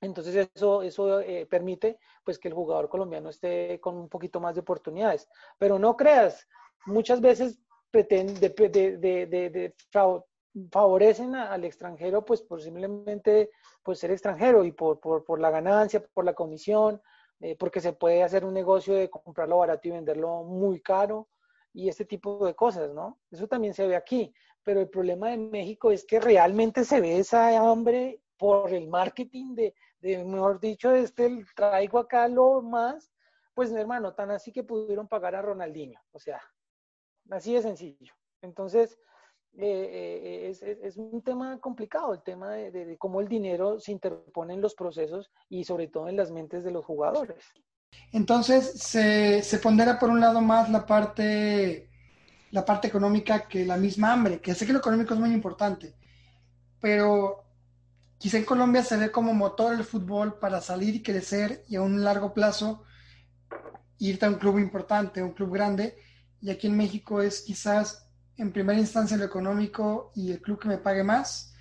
[0.03, 4.57] Entonces eso, eso eh, permite pues que el jugador colombiano esté con un poquito más
[4.57, 5.29] de oportunidades.
[5.59, 6.49] Pero no creas,
[6.87, 7.61] muchas veces
[7.91, 9.75] pretende, de,
[10.71, 13.51] favorecen al extranjero pues por simplemente
[13.83, 17.01] pues, ser extranjero y por, por, la ganancia, por la comisión,
[17.43, 21.29] eh, porque se puede hacer un negocio de comprarlo barato y venderlo muy caro
[21.73, 23.19] y este tipo de cosas, ¿no?
[23.33, 24.33] Eso también se ve aquí.
[24.63, 29.57] Pero el problema de México es que realmente se ve esa hambre por el marketing
[29.57, 29.75] de,
[30.25, 33.13] mejor dicho, este, traigo acá lo más,
[33.55, 36.41] pues hermano, tan así que pudieron pagar a Ronaldinho, o sea,
[37.31, 38.15] así de sencillo.
[38.41, 38.99] Entonces,
[39.59, 44.61] eh, eh, es, un tema complicado, el tema de, cómo el dinero se interpone en
[44.61, 47.45] los procesos y sobre todo en las mentes de los jugadores.
[48.13, 51.91] Entonces, se, se pondera por un lado más la parte,
[52.51, 55.95] la parte económica que la misma hambre, que sé que lo económico es muy importante,
[56.81, 57.43] pero
[58.23, 61.83] Quizá en Colombia se ve como motor el fútbol para salir y crecer y a
[61.83, 62.85] un largo plazo
[63.99, 65.99] irte a un club importante, un club grande.
[66.41, 68.09] Y aquí en México es quizás
[68.43, 71.55] en primera instancia lo económico y el club que me pague más.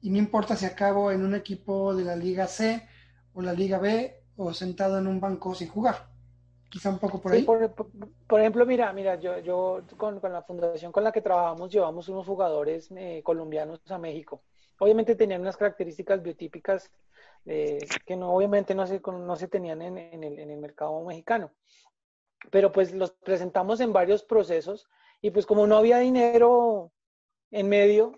[0.00, 2.86] Y no importa si acabo en un equipo de la Liga C
[3.34, 6.08] o la Liga B o sentado en un banco sin jugar.
[6.68, 7.42] Quizá un poco por ahí.
[7.42, 12.26] por, ejemplo, mira, mira, yo, yo con, la fundación con la que trabajamos llevamos unos
[12.26, 14.42] jugadores eh, colombianos a México
[14.78, 16.90] obviamente tenían unas características biotípicas
[17.44, 21.52] eh, que no, obviamente no se, no se tenían en, el, en, el, mercado mexicano.
[22.50, 24.88] Pero pues los presentamos en varios procesos
[25.26, 26.92] y pues como no había dinero
[27.50, 28.12] en medio,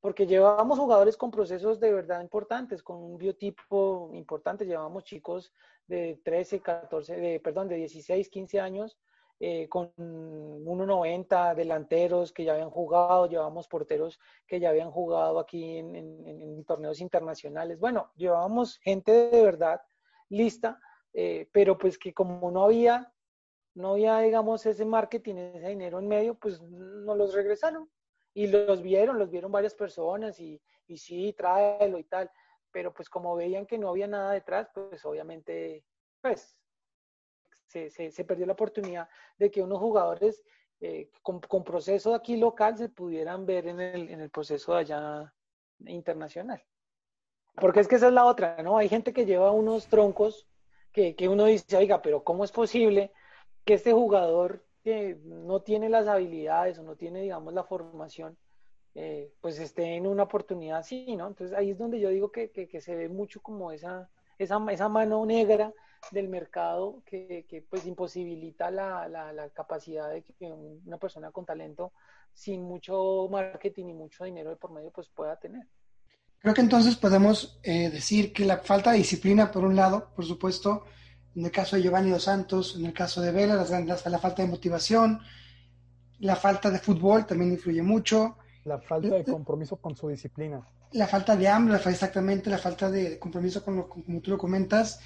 [0.00, 5.52] porque llevábamos jugadores con procesos de verdad importantes, con un biotipo importante, llevábamos chicos
[5.88, 8.96] de 13, 14, de, perdón, de 16, 15 años,
[9.40, 15.78] eh, con 1.90 delanteros que ya habían jugado, llevábamos porteros que ya habían jugado aquí
[15.78, 17.80] en, torneos internacionales.
[17.80, 19.80] Bueno, llevábamos gente de verdad
[20.28, 20.78] lista,
[21.14, 23.12] eh, pero pues que como no había,
[23.78, 27.88] no había, digamos, ese marketing, ese dinero en medio, pues no los regresaron.
[28.34, 32.30] Y los vieron, los vieron varias personas y, y sí, tráelo y tal.
[32.70, 35.84] pero pues como veían que no había nada detrás, pues obviamente,
[36.20, 36.56] pues
[37.68, 39.08] se, se, perdió la oportunidad
[39.38, 40.42] de que unos jugadores
[40.80, 44.80] eh, con, con, proceso aquí local se pudieran ver en el, en el proceso de
[44.80, 45.34] allá
[45.86, 46.62] internacional.
[47.54, 48.76] Porque es que esa es la otra, ¿no?
[48.76, 50.48] Hay gente que lleva unos troncos
[50.92, 53.12] que, que uno dice, oiga, pero ¿cómo es posible
[53.68, 58.38] que este jugador que no tiene las habilidades o no tiene, digamos, la formación,
[58.94, 61.28] eh, pues esté en una oportunidad así, ¿no?
[61.28, 64.08] Entonces ahí es donde yo digo que, que, se ve mucho como esa,
[64.38, 65.74] esa, esa mano negra
[66.12, 71.44] del mercado que, que pues imposibilita la, la, la, capacidad de que una persona con
[71.44, 71.92] talento
[72.32, 75.66] sin mucho marketing y mucho dinero de por medio pues pueda tener.
[76.38, 80.24] Creo que entonces podemos eh, decir que la falta de disciplina, por un lado, por
[80.24, 80.86] supuesto,
[81.34, 84.48] en el caso de Giovanni Dos Santos, en el caso de Vela, la falta de
[84.48, 85.20] motivación,
[86.20, 88.36] la falta de fútbol también influye mucho.
[88.64, 90.60] La falta de compromiso con su disciplina.
[90.92, 95.00] La falta de hambre, exactamente, la falta de compromiso con lo como tú lo comentas.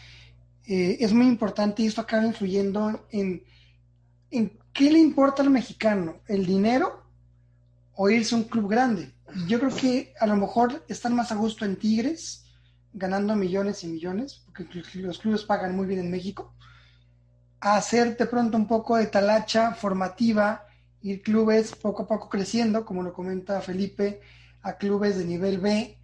[0.66, 3.44] Eh, es muy importante y esto acaba influyendo en,
[4.30, 7.02] en qué le importa al mexicano, el dinero
[7.94, 9.12] o irse a un club grande.
[9.48, 12.41] Yo creo que a lo mejor están más a gusto en Tigres,
[12.92, 16.54] ganando millones y millones, porque los clubes pagan muy bien en México,
[17.60, 20.66] a hacer de pronto un poco de talacha formativa,
[21.00, 24.20] ir clubes poco a poco creciendo, como lo comenta Felipe,
[24.62, 25.98] a clubes de nivel B,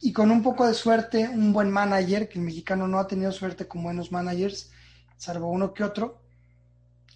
[0.00, 3.32] y con un poco de suerte, un buen manager, que el mexicano no ha tenido
[3.32, 4.70] suerte con buenos managers,
[5.16, 6.20] salvo uno que otro.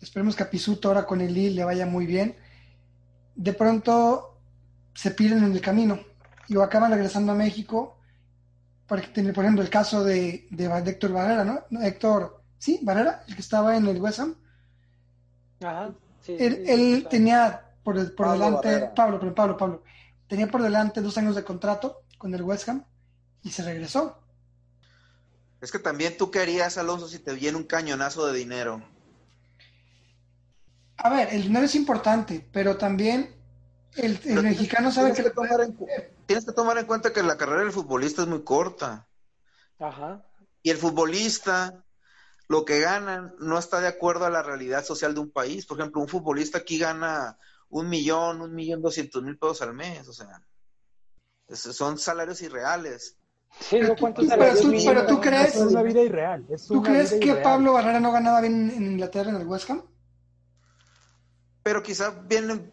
[0.01, 2.37] Esperemos que a Pisuto ahora con el Lille le vaya muy bien.
[3.35, 4.39] De pronto
[4.95, 6.01] se pierden en el camino
[6.47, 7.98] y acaban regresando a México
[8.89, 11.83] por ejemplo, el caso de, de, Héctor Barrera, ¿no?
[11.83, 14.35] Héctor, sí, Barrera, el que estaba en el West Ham.
[15.63, 19.83] Ajá, sí, él, tenía por, por delante, Pablo, pero Pablo, Pablo,
[20.27, 22.85] tenía por delante dos años de contrato con el West Ham
[23.43, 24.23] y se regresó.
[25.61, 28.83] Es que también tú qué harías, Alonso, si te viene un cañonazo de dinero.
[30.97, 33.38] A ver, el dinero es importante, pero también
[33.97, 35.23] el, mexicano sabe que,
[36.27, 39.09] tienes que tomar en cuenta que la carrera del futbolista es muy corta.
[39.79, 40.25] Ajá.
[40.63, 41.85] Y el futbolista,
[42.49, 45.67] lo que gana, no está de acuerdo a la realidad social de un país.
[45.67, 47.39] Por ejemplo, un futbolista aquí gana
[47.71, 50.07] un millón, un millón doscientos mil pesos al mes.
[50.09, 50.43] O sea,
[51.55, 53.17] son salarios irreales.
[53.61, 54.29] Sí, no pero, tú,
[54.85, 56.47] pero tú crees, es una vida irreal.
[56.69, 59.83] ¿Tú crees que Pablo Barrera no ganaba bien en Inglaterra en el West Ham?
[61.63, 62.73] Pero quizá viene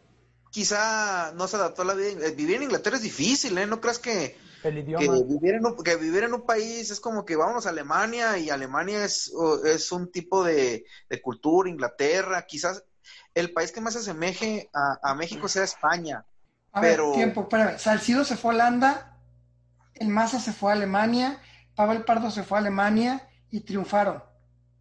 [0.56, 2.28] quizá no se adaptó a la vida.
[2.28, 3.68] Eh, vivir en Inglaterra es difícil, ¿eh?
[3.68, 5.04] No creas que, el idioma.
[5.04, 8.38] Que, vivir en un, que vivir en un país es como que vamos a Alemania
[8.38, 9.34] y Alemania es,
[9.66, 10.86] es un tipo de,
[11.22, 12.86] cultura, Inglaterra, quizás
[13.34, 16.26] el país que más se asemeje a, México sea España.
[16.72, 17.08] A pero...
[17.08, 17.78] ver, tiempo, espérame.
[17.78, 19.20] Salcido se fue a Holanda,
[19.96, 21.42] el Maza se fue a Alemania,
[21.76, 24.24] Pavel Pardo se fue a Alemania y triunfaron.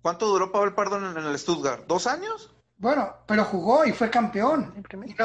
[0.02, 1.84] ¿Cuánto duró Pavel Pardo en, en el Stuttgart?
[1.88, 2.53] ¿Dos años?
[2.76, 4.74] Bueno, pero jugó y fue campeón.
[5.06, 5.24] Y no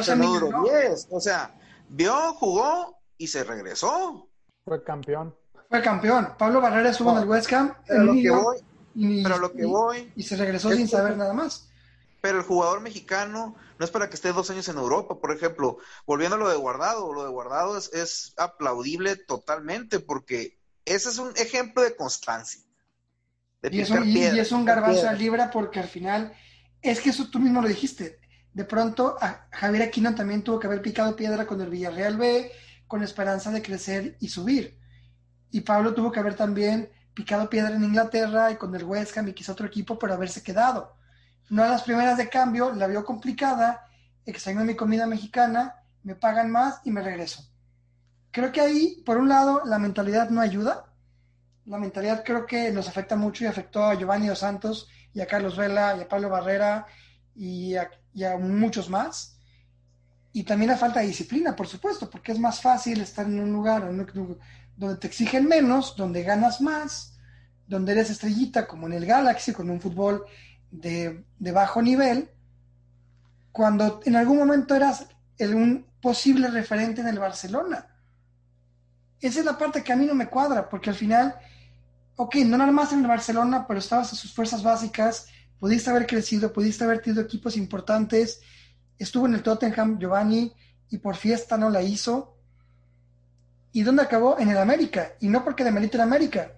[1.09, 1.55] O sea,
[1.89, 4.29] vio, jugó y se regresó.
[4.65, 5.35] Fue campeón.
[5.69, 6.35] Fue campeón.
[6.37, 7.73] Pablo Barrera estuvo en el West Ham.
[7.87, 8.57] Pero lo que voy.
[8.95, 10.11] Y, pero lo que voy.
[10.15, 11.69] Y se regresó sin saber nada más.
[12.21, 15.77] Pero el jugador mexicano no es para que esté dos años en Europa, por ejemplo.
[16.05, 21.17] Volviendo a lo de Guardado, lo de Guardado es, es aplaudible totalmente porque ese es
[21.17, 22.61] un ejemplo de constancia.
[23.63, 26.33] y, es un, y, es un garbanzo a libra porque al final
[26.81, 28.19] es que eso tú mismo lo dijiste.
[28.53, 32.51] De pronto, a Javier Aquino también tuvo que haber picado piedra con el Villarreal B,
[32.87, 34.77] con esperanza de crecer y subir.
[35.51, 39.27] Y Pablo tuvo que haber también picado piedra en Inglaterra y con el West Ham
[39.27, 40.95] y quizá otro equipo, pero haberse quedado.
[41.49, 43.85] No a las primeras de cambio, la vio complicada,
[44.25, 47.43] extraño mi comida mexicana, me pagan más y me regreso.
[48.31, 50.85] Creo que ahí, por un lado, la mentalidad no ayuda.
[51.65, 55.27] La mentalidad creo que nos afecta mucho y afectó a Giovanni Dos Santos y a
[55.27, 56.85] Carlos Vela y a Pablo Barrera
[57.35, 57.89] y a,
[58.39, 59.37] muchos más.
[60.31, 63.51] Y también la falta de disciplina, por supuesto, porque es más fácil estar en un
[63.51, 63.83] lugar
[64.75, 67.17] donde te exigen menos, donde ganas más,
[67.67, 70.25] donde eres estrellita, como en el Galaxy, con un fútbol
[70.71, 72.29] de, bajo nivel,
[73.51, 75.07] cuando en algún momento eras
[75.37, 77.87] el, un posible referente en el Barcelona.
[79.19, 81.35] Esa es la parte que a mí no me cuadra, porque al final
[82.19, 86.05] ok, no nada más en el Barcelona, pero estabas en sus fuerzas básicas, pudiste haber
[86.05, 88.41] crecido, pudiste haber tenido equipos importantes,
[88.97, 90.53] estuvo en el Tottenham Giovanni
[90.89, 92.35] y por fiesta no la hizo.
[93.71, 94.37] ¿Y dónde acabó?
[94.37, 95.13] En el América.
[95.21, 96.51] Y no porque demerite el América,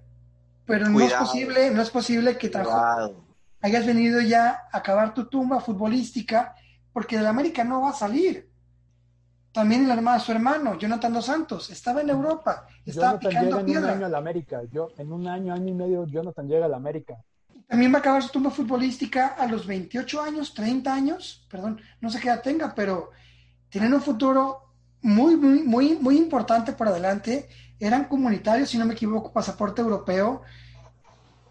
[0.66, 2.52] pero no es posible, no es posible que
[3.62, 6.56] hayas venido ya a acabar tu tumba futbolística,
[6.92, 8.51] porque del América no va a salir.
[9.52, 11.70] También armada de su hermano, Jonathan Dos Santos.
[11.70, 14.62] Estaba en Europa, estaba Jonathan picando llega en un año a la América.
[14.72, 17.18] Yo, en un año, año y medio, Jonathan llega a la América.
[17.68, 22.10] También va a acabar su tumba futbolística a los 28 años, 30 años, perdón, no
[22.10, 23.12] sé qué edad tenga, pero
[23.70, 27.48] tienen un futuro muy, muy, muy, muy importante por adelante.
[27.80, 30.44] Eran comunitarios, si no me equivoco, pasaporte europeo,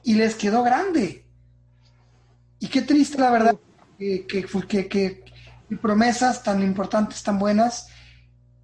[0.03, 1.25] y les quedó grande.
[2.59, 3.57] Y qué triste, la verdad,
[3.99, 5.25] que, que, que, que-
[5.71, 7.89] que promesas tan importantes, tan buenas,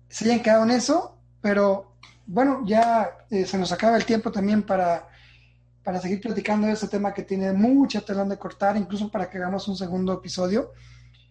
[0.09, 1.97] se hayan quedado en eso, pero
[2.27, 5.09] bueno, ya eh, se nos acaba el tiempo también para
[5.85, 9.39] para seguir platicando de este tema que tiene mucha tela de cortar, incluso para que
[9.39, 10.73] hagamos un segundo episodio.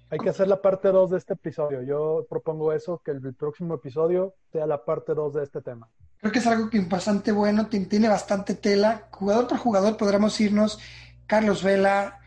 [0.10, 1.82] Hay que hacer la parte 2 de este episodio.
[1.82, 5.90] Yo propongo eso, que el próximo episodio sea la parte 2 de este tema.
[6.22, 9.10] Creo que es algo que bastante bueno, ti- tiene bastante tela.
[9.12, 10.80] Jugador por jugador podremos irnos.
[11.28, 12.20] Carlos Vela,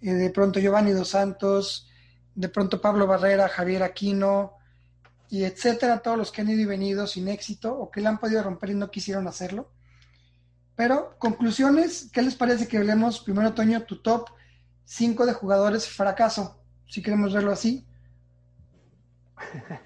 [0.00, 1.88] eh, de pronto Giovanni Dos Santos,
[2.36, 4.52] de pronto Pablo Barrera, Javier Aquino,
[5.28, 8.18] y etcétera, todos los que han ido y venido sin éxito o que le han
[8.18, 9.72] podido romper y no quisieron hacerlo.
[10.76, 14.28] Pero, conclusiones, ¿qué les parece que hablemos primero, Toño, tu top
[14.84, 16.62] 5 de jugadores fracaso?
[16.86, 17.86] Si queremos verlo así.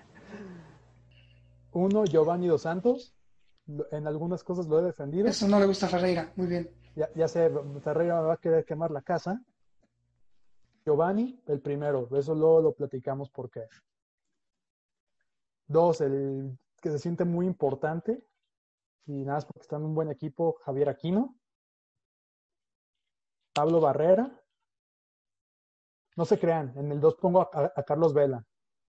[1.73, 3.15] Uno, Giovanni Dos Santos.
[3.93, 5.29] En algunas cosas lo he defendido.
[5.29, 6.33] Eso no le gusta a Ferreira.
[6.35, 6.69] Muy bien.
[6.97, 7.49] Ya, ya sé,
[7.85, 9.41] Ferreira me va a querer quemar la casa.
[10.85, 12.09] Giovanni, el primero.
[12.17, 13.67] Eso luego lo platicamos por qué.
[15.67, 18.25] Dos, el que se siente muy importante.
[19.07, 21.37] Y nada más porque está en un buen equipo, Javier Aquino.
[23.55, 24.41] Pablo Barrera.
[26.17, 28.45] No se crean, en el 2 pongo a, Carlos Vela.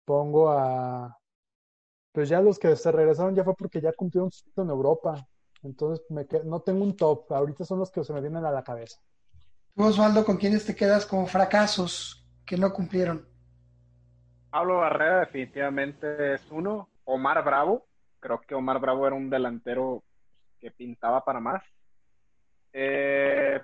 [0.06, 1.18] Pongo a.
[2.12, 5.28] Pues ya los que se regresaron ya fue porque ya cumplieron su en Europa.
[5.64, 7.32] Entonces me no tengo un top.
[7.32, 9.00] Ahorita son los que se me vienen a la cabeza.
[9.86, 13.28] Osvaldo, ¿con quiénes te quedas como fracasos que no cumplieron?
[14.50, 16.90] Pablo Barrera definitivamente es uno.
[17.04, 17.86] Omar Bravo.
[18.20, 20.04] Creo que Omar Bravo era un delantero
[20.60, 21.64] que pintaba para más.
[22.74, 23.62] Eh,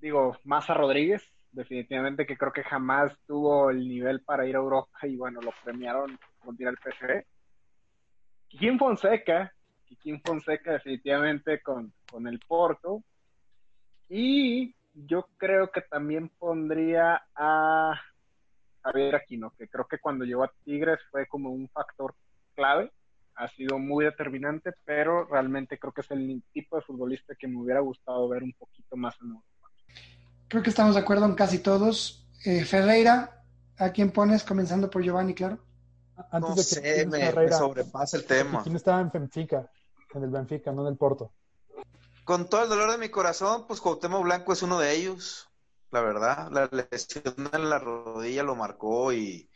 [0.00, 1.22] digo, Maza Rodríguez.
[1.52, 5.52] Definitivamente que creo que jamás tuvo el nivel para ir a Europa y bueno, lo
[5.64, 7.26] premiaron con ir al PSV.
[8.48, 9.52] Kikín Fonseca.
[9.84, 13.02] Kikín Fonseca definitivamente con, con el Porto.
[14.08, 14.74] Y
[15.06, 18.00] yo creo que también pondría a
[18.82, 22.14] Javier Aquino, que creo que cuando llegó a Tigres fue como un factor
[22.54, 22.92] clave,
[23.36, 27.58] ha sido muy determinante, pero realmente creo que es el tipo de futbolista que me
[27.58, 29.44] hubiera gustado ver un poquito más en Europa.
[30.48, 32.26] Creo que estamos de acuerdo en casi todos.
[32.44, 33.44] Eh, Ferreira,
[33.76, 34.42] ¿a quién pones?
[34.42, 35.58] Comenzando por Giovanni, claro.
[36.32, 38.62] Antes No de que sé, me, sobrepasa el tema.
[38.62, 39.70] ¿Quién estaba en Benfica?
[40.14, 41.30] En el Benfica, no en el Porto.
[42.28, 45.48] Con todo el dolor de mi corazón, pues Cuauhtémoc Blanco es uno de ellos,
[45.90, 46.50] la verdad.
[46.52, 47.22] La lesión
[47.54, 49.48] en la rodilla lo marcó y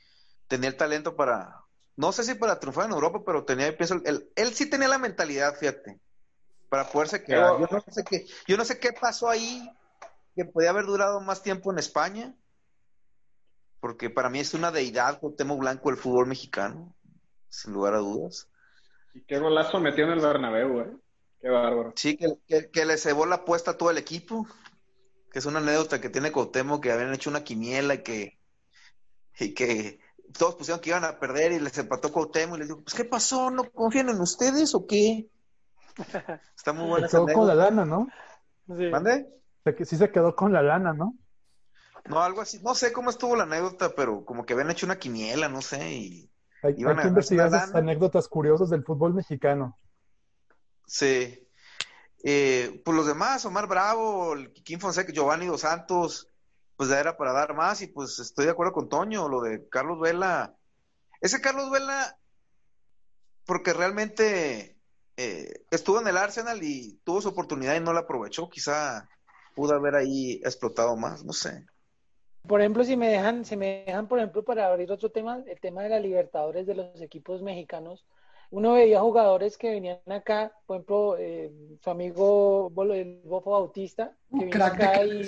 [0.49, 1.67] tenía el talento para,
[1.97, 4.97] no sé si para triunfar en Europa, pero tenía, pienso, él, él sí tenía la
[4.97, 6.01] mentalidad, fíjate,
[6.71, 7.61] para poderse quedar.
[7.61, 9.71] Yo no sé qué, yo no sé qué pasó ahí,
[10.35, 12.35] que podía haber durado más tiempo en España,
[13.81, 16.97] porque para mí es una deidad Cuauhtémoc Blanco del fútbol mexicano,
[17.51, 18.49] sin lugar a dudas.
[19.13, 21.02] Y qué golazo metió en el Bernabéu, ¿eh?
[21.43, 21.93] Qué bárbaro.
[21.97, 24.47] Sí, que, que, que le cebó la apuesta a todo el equipo,
[25.33, 28.39] que es una anécdota que tiene Cuauhtémoc, que habían hecho una quiniela y que,
[29.41, 29.99] y que
[30.39, 33.05] todos pusieron que iban a perder y les empató Cuauhtémoc y les dijo, pues ¿qué
[33.05, 33.51] pasó?
[33.51, 35.29] ¿No confían en ustedes o qué?
[36.57, 38.07] Está muy buena Se quedó con la lana, ¿no?
[38.69, 38.87] Sí.
[38.89, 39.29] ¿Mande?
[39.85, 41.17] Sí se quedó con la lana, ¿no?
[42.05, 42.61] No, algo así.
[42.63, 45.93] No sé cómo estuvo la anécdota, pero como que habían hecho una quiniela, no sé,
[45.93, 46.31] y
[46.63, 49.77] Hay, Iban hay a que investigar esas anécdotas curiosas del fútbol mexicano.
[50.93, 51.49] Sí.
[52.23, 56.29] Eh, pues los demás, Omar Bravo, el Kikín Fonseca, Giovanni Dos Santos,
[56.77, 59.67] pues ya era para dar más y pues estoy de acuerdo con Toño, lo de
[59.71, 60.55] Carlos Vela.
[61.23, 62.19] Ese Carlos Vela,
[63.47, 64.77] porque realmente
[65.17, 69.09] eh, estuvo en el Arsenal y tuvo su oportunidad y no la aprovechó, quizá
[69.55, 71.65] pudo haber ahí explotado más, no sé.
[72.47, 75.59] Por ejemplo, si me dejan, si me dejan, por ejemplo, para abrir otro tema, el
[75.59, 78.05] tema de la Libertadores de los equipos mexicanos,
[78.53, 81.51] uno veía jugadores que venían acá, por ejemplo, eh,
[81.81, 85.25] su amigo el Bofo Bautista, que vino acá y,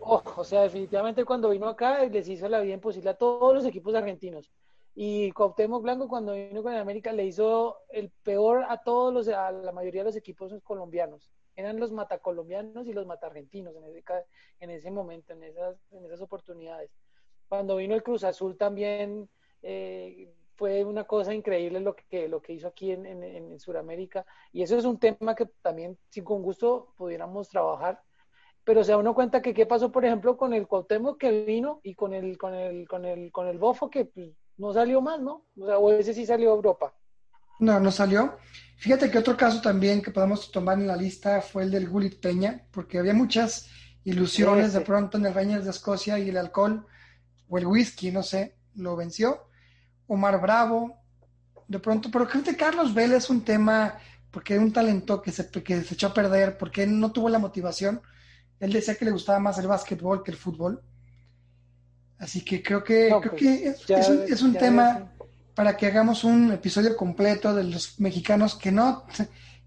[0.00, 3.66] oh, o sea, definitivamente cuando vino acá les hizo la vida imposible a todos los
[3.66, 4.50] equipos argentinos.
[4.94, 9.28] Y Cuauhtémoc Blanco cuando vino con el América le hizo el peor a todos los,
[9.28, 11.30] a la mayoría de los equipos colombianos.
[11.54, 14.02] Eran los matacolombianos y los matargentinos en ese,
[14.60, 16.90] en ese momento, en esas, en esas oportunidades.
[17.46, 19.28] Cuando vino el Cruz Azul también
[19.62, 24.26] eh, fue una cosa increíble lo que, lo que hizo aquí en, en, en Sudamérica.
[24.52, 28.02] Y eso es un tema que también, si con gusto, pudiéramos trabajar.
[28.64, 31.80] Pero se da uno cuenta que qué pasó, por ejemplo, con el Cuauhtémoc que vino
[31.84, 35.20] y con el, con el, con el, con el Bofo que pues, no salió más,
[35.20, 35.46] ¿no?
[35.56, 36.92] O sea, o ese sí salió a Europa.
[37.60, 38.36] No, no salió.
[38.78, 42.20] Fíjate que otro caso también que podemos tomar en la lista fue el del Gulit
[42.20, 43.70] Peña, porque había muchas
[44.02, 46.84] ilusiones de pronto en el Rangers de Escocia y el alcohol
[47.48, 49.47] o el whisky, no sé, lo venció.
[50.08, 50.96] Omar Bravo,
[51.68, 53.98] de pronto, pero creo que Carlos Vélez es un tema,
[54.30, 57.38] porque un talento que se, que se echó a perder, porque él no tuvo la
[57.38, 58.00] motivación.
[58.58, 60.82] Él decía que le gustaba más el básquetbol que el fútbol.
[62.18, 65.12] Así que creo que, creo pues, que es, un, es un tema
[65.54, 69.04] para que hagamos un episodio completo de los mexicanos que no,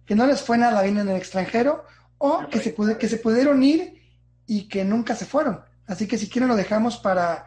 [0.06, 1.86] que no les fue nada bien en el extranjero
[2.18, 4.02] o que se, que se pudieron ir
[4.48, 5.62] y que nunca se fueron.
[5.88, 7.46] Así que si quieren lo dejamos para,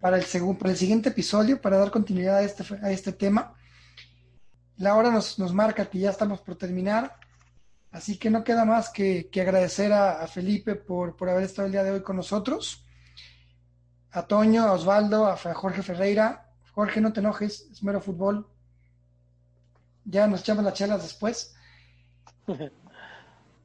[0.00, 0.24] para, el,
[0.58, 3.54] para el siguiente episodio, para dar continuidad a este, a este tema.
[4.76, 7.16] La hora nos, nos marca que ya estamos por terminar,
[7.90, 11.66] así que no queda más que, que agradecer a, a Felipe por, por haber estado
[11.66, 12.84] el día de hoy con nosotros
[14.12, 16.46] a Toño, a Osvaldo, a Jorge Ferreira.
[16.72, 18.46] Jorge, no te enojes, es mero fútbol.
[20.04, 21.54] Ya nos echamos las chelas después.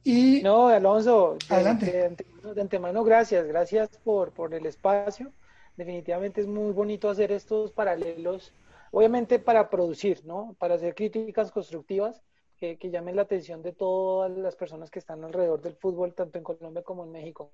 [0.08, 2.16] Y no, Alonso, adelante.
[2.54, 5.32] De, antemano, gracias, gracias por, por el espacio.
[5.76, 8.52] Definitivamente es muy bonito hacer estos paralelos,
[8.90, 10.56] obviamente para producir, ¿no?
[10.58, 12.22] Para hacer críticas constructivas
[12.56, 16.38] que, que llamen la atención de todas las personas que están alrededor del fútbol, tanto
[16.38, 17.50] en Colombia como en México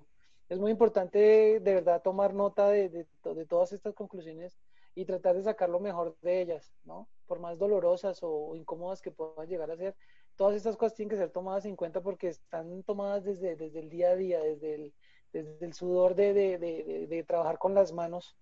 [0.49, 4.57] es muy importante de verdad tomar nota de, de, todas estas conclusiones
[4.95, 7.07] y tratar de sacar lo mejor de ellas, ¿no?
[7.25, 9.95] Por más dolorosas o, incómodas que puedan llegar a ser,
[10.35, 13.89] todas estas cosas tienen que ser tomadas en cuenta porque están tomadas desde, desde el
[13.89, 14.93] día a día, desde el,
[15.33, 18.37] desde el sudor de, de, trabajar con las manos,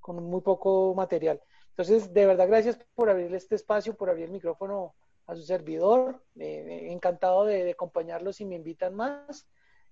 [0.00, 1.42] con muy poco material.
[1.70, 4.94] Entonces, de verdad, gracias por abrirle este espacio, por abrir el micrófono
[5.26, 6.22] a su servidor.
[6.38, 9.46] Eh, encantado de acompañarlos si me invitan más.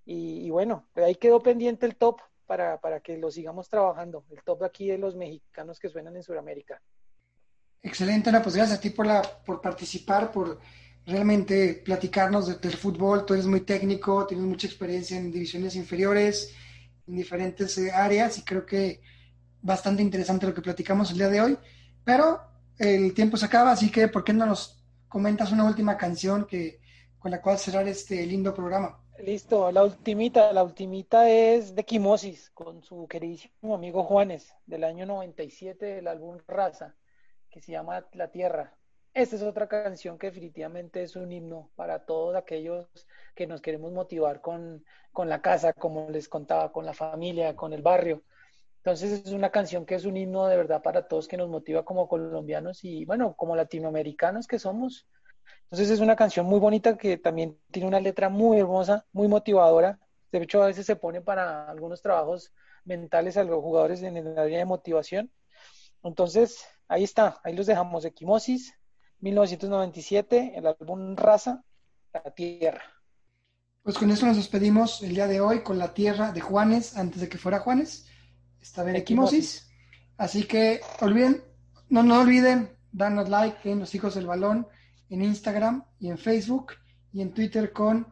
[0.06, 4.60] Y, bueno, ahí quedó pendiente el top para, para, que lo sigamos trabajando, el top
[4.60, 6.80] de aquí de los mexicanos que suenan en Sudamérica.
[7.82, 10.58] Excelente, Ana, pues gracias a ti por, la, por participar, por
[11.06, 13.24] realmente platicarnos del fútbol.
[13.26, 16.54] Tú eres muy técnico, tienes mucha experiencia en divisiones inferiores,
[17.06, 19.00] en diferentes eh, áreas, y creo que
[19.60, 21.58] bastante interesante lo que platicamos el día de hoy.
[22.04, 22.40] Pero
[22.78, 26.80] el tiempo se acaba, así que ¿por qué no nos comentas una última canción que,
[27.18, 29.00] con la cual cerrar este lindo programa?
[29.18, 35.06] Listo, la ultimita, la ultimita es de Quimosis, con su queridísimo amigo Juanes, del año
[35.06, 36.96] 97 del álbum Raza,
[37.48, 38.76] que se llama La Tierra.
[39.14, 42.86] Esta es otra canción que definitivamente es un himno para todos aquellos
[43.34, 47.72] que nos queremos motivar con, con la casa, como les contaba, con la familia, con
[47.72, 48.24] el barrio.
[48.78, 51.84] Entonces es una canción que es un himno de verdad para todos que nos motiva
[51.84, 55.06] como colombianos y bueno, como latinoamericanos que somos,
[55.64, 59.98] entonces es una canción muy bonita que también tiene una letra muy hermosa, muy motivadora.
[60.30, 62.52] De hecho, a veces se pone para algunos trabajos
[62.84, 65.30] mentales a los jugadores en el área de motivación.
[66.02, 68.04] Entonces, ahí está, ahí los dejamos.
[68.04, 68.74] Equimosis,
[69.24, 71.64] 1997, el álbum Raza,
[72.12, 72.82] La Tierra.
[73.82, 77.22] Pues con eso nos despedimos el día de hoy con La Tierra de Juanes, antes
[77.22, 78.06] de que fuera Juanes.
[78.60, 79.70] Está bien Equimosis.
[80.18, 81.42] Así que olviden,
[81.88, 84.68] no, no olviden darnos like en Los Hijos del Balón
[85.08, 86.74] en Instagram y en Facebook
[87.12, 88.06] y en Twitter con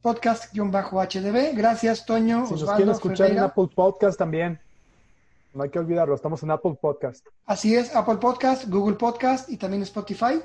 [0.00, 1.56] podcast-hdb.
[1.56, 2.46] Gracias, Toño.
[2.46, 4.60] Si nos quieren escuchar en Apple Podcast también.
[5.52, 7.26] No hay que olvidarlo, estamos en Apple Podcast.
[7.46, 10.40] Así es, Apple Podcast, Google Podcast y también Spotify,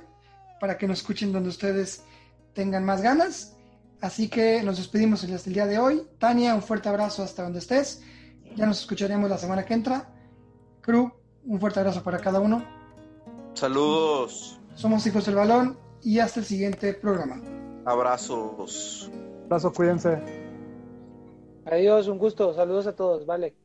[0.59, 2.03] para que nos escuchen donde ustedes
[2.53, 3.55] tengan más ganas.
[4.01, 6.07] Así que nos despedimos hasta el día de hoy.
[6.17, 8.01] Tania, un fuerte abrazo hasta donde estés.
[8.55, 10.09] Ya nos escucharemos la semana que entra.
[10.81, 11.11] Crew,
[11.45, 12.63] un fuerte abrazo para cada uno.
[13.53, 14.59] Saludos.
[14.73, 17.41] Somos Hijos del Balón y hasta el siguiente programa.
[17.85, 19.11] Abrazos.
[19.45, 20.19] Abrazo, cuídense.
[21.65, 22.53] Adiós, un gusto.
[22.53, 23.25] Saludos a todos.
[23.25, 23.55] Vale.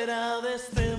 [0.00, 0.89] Fuera de este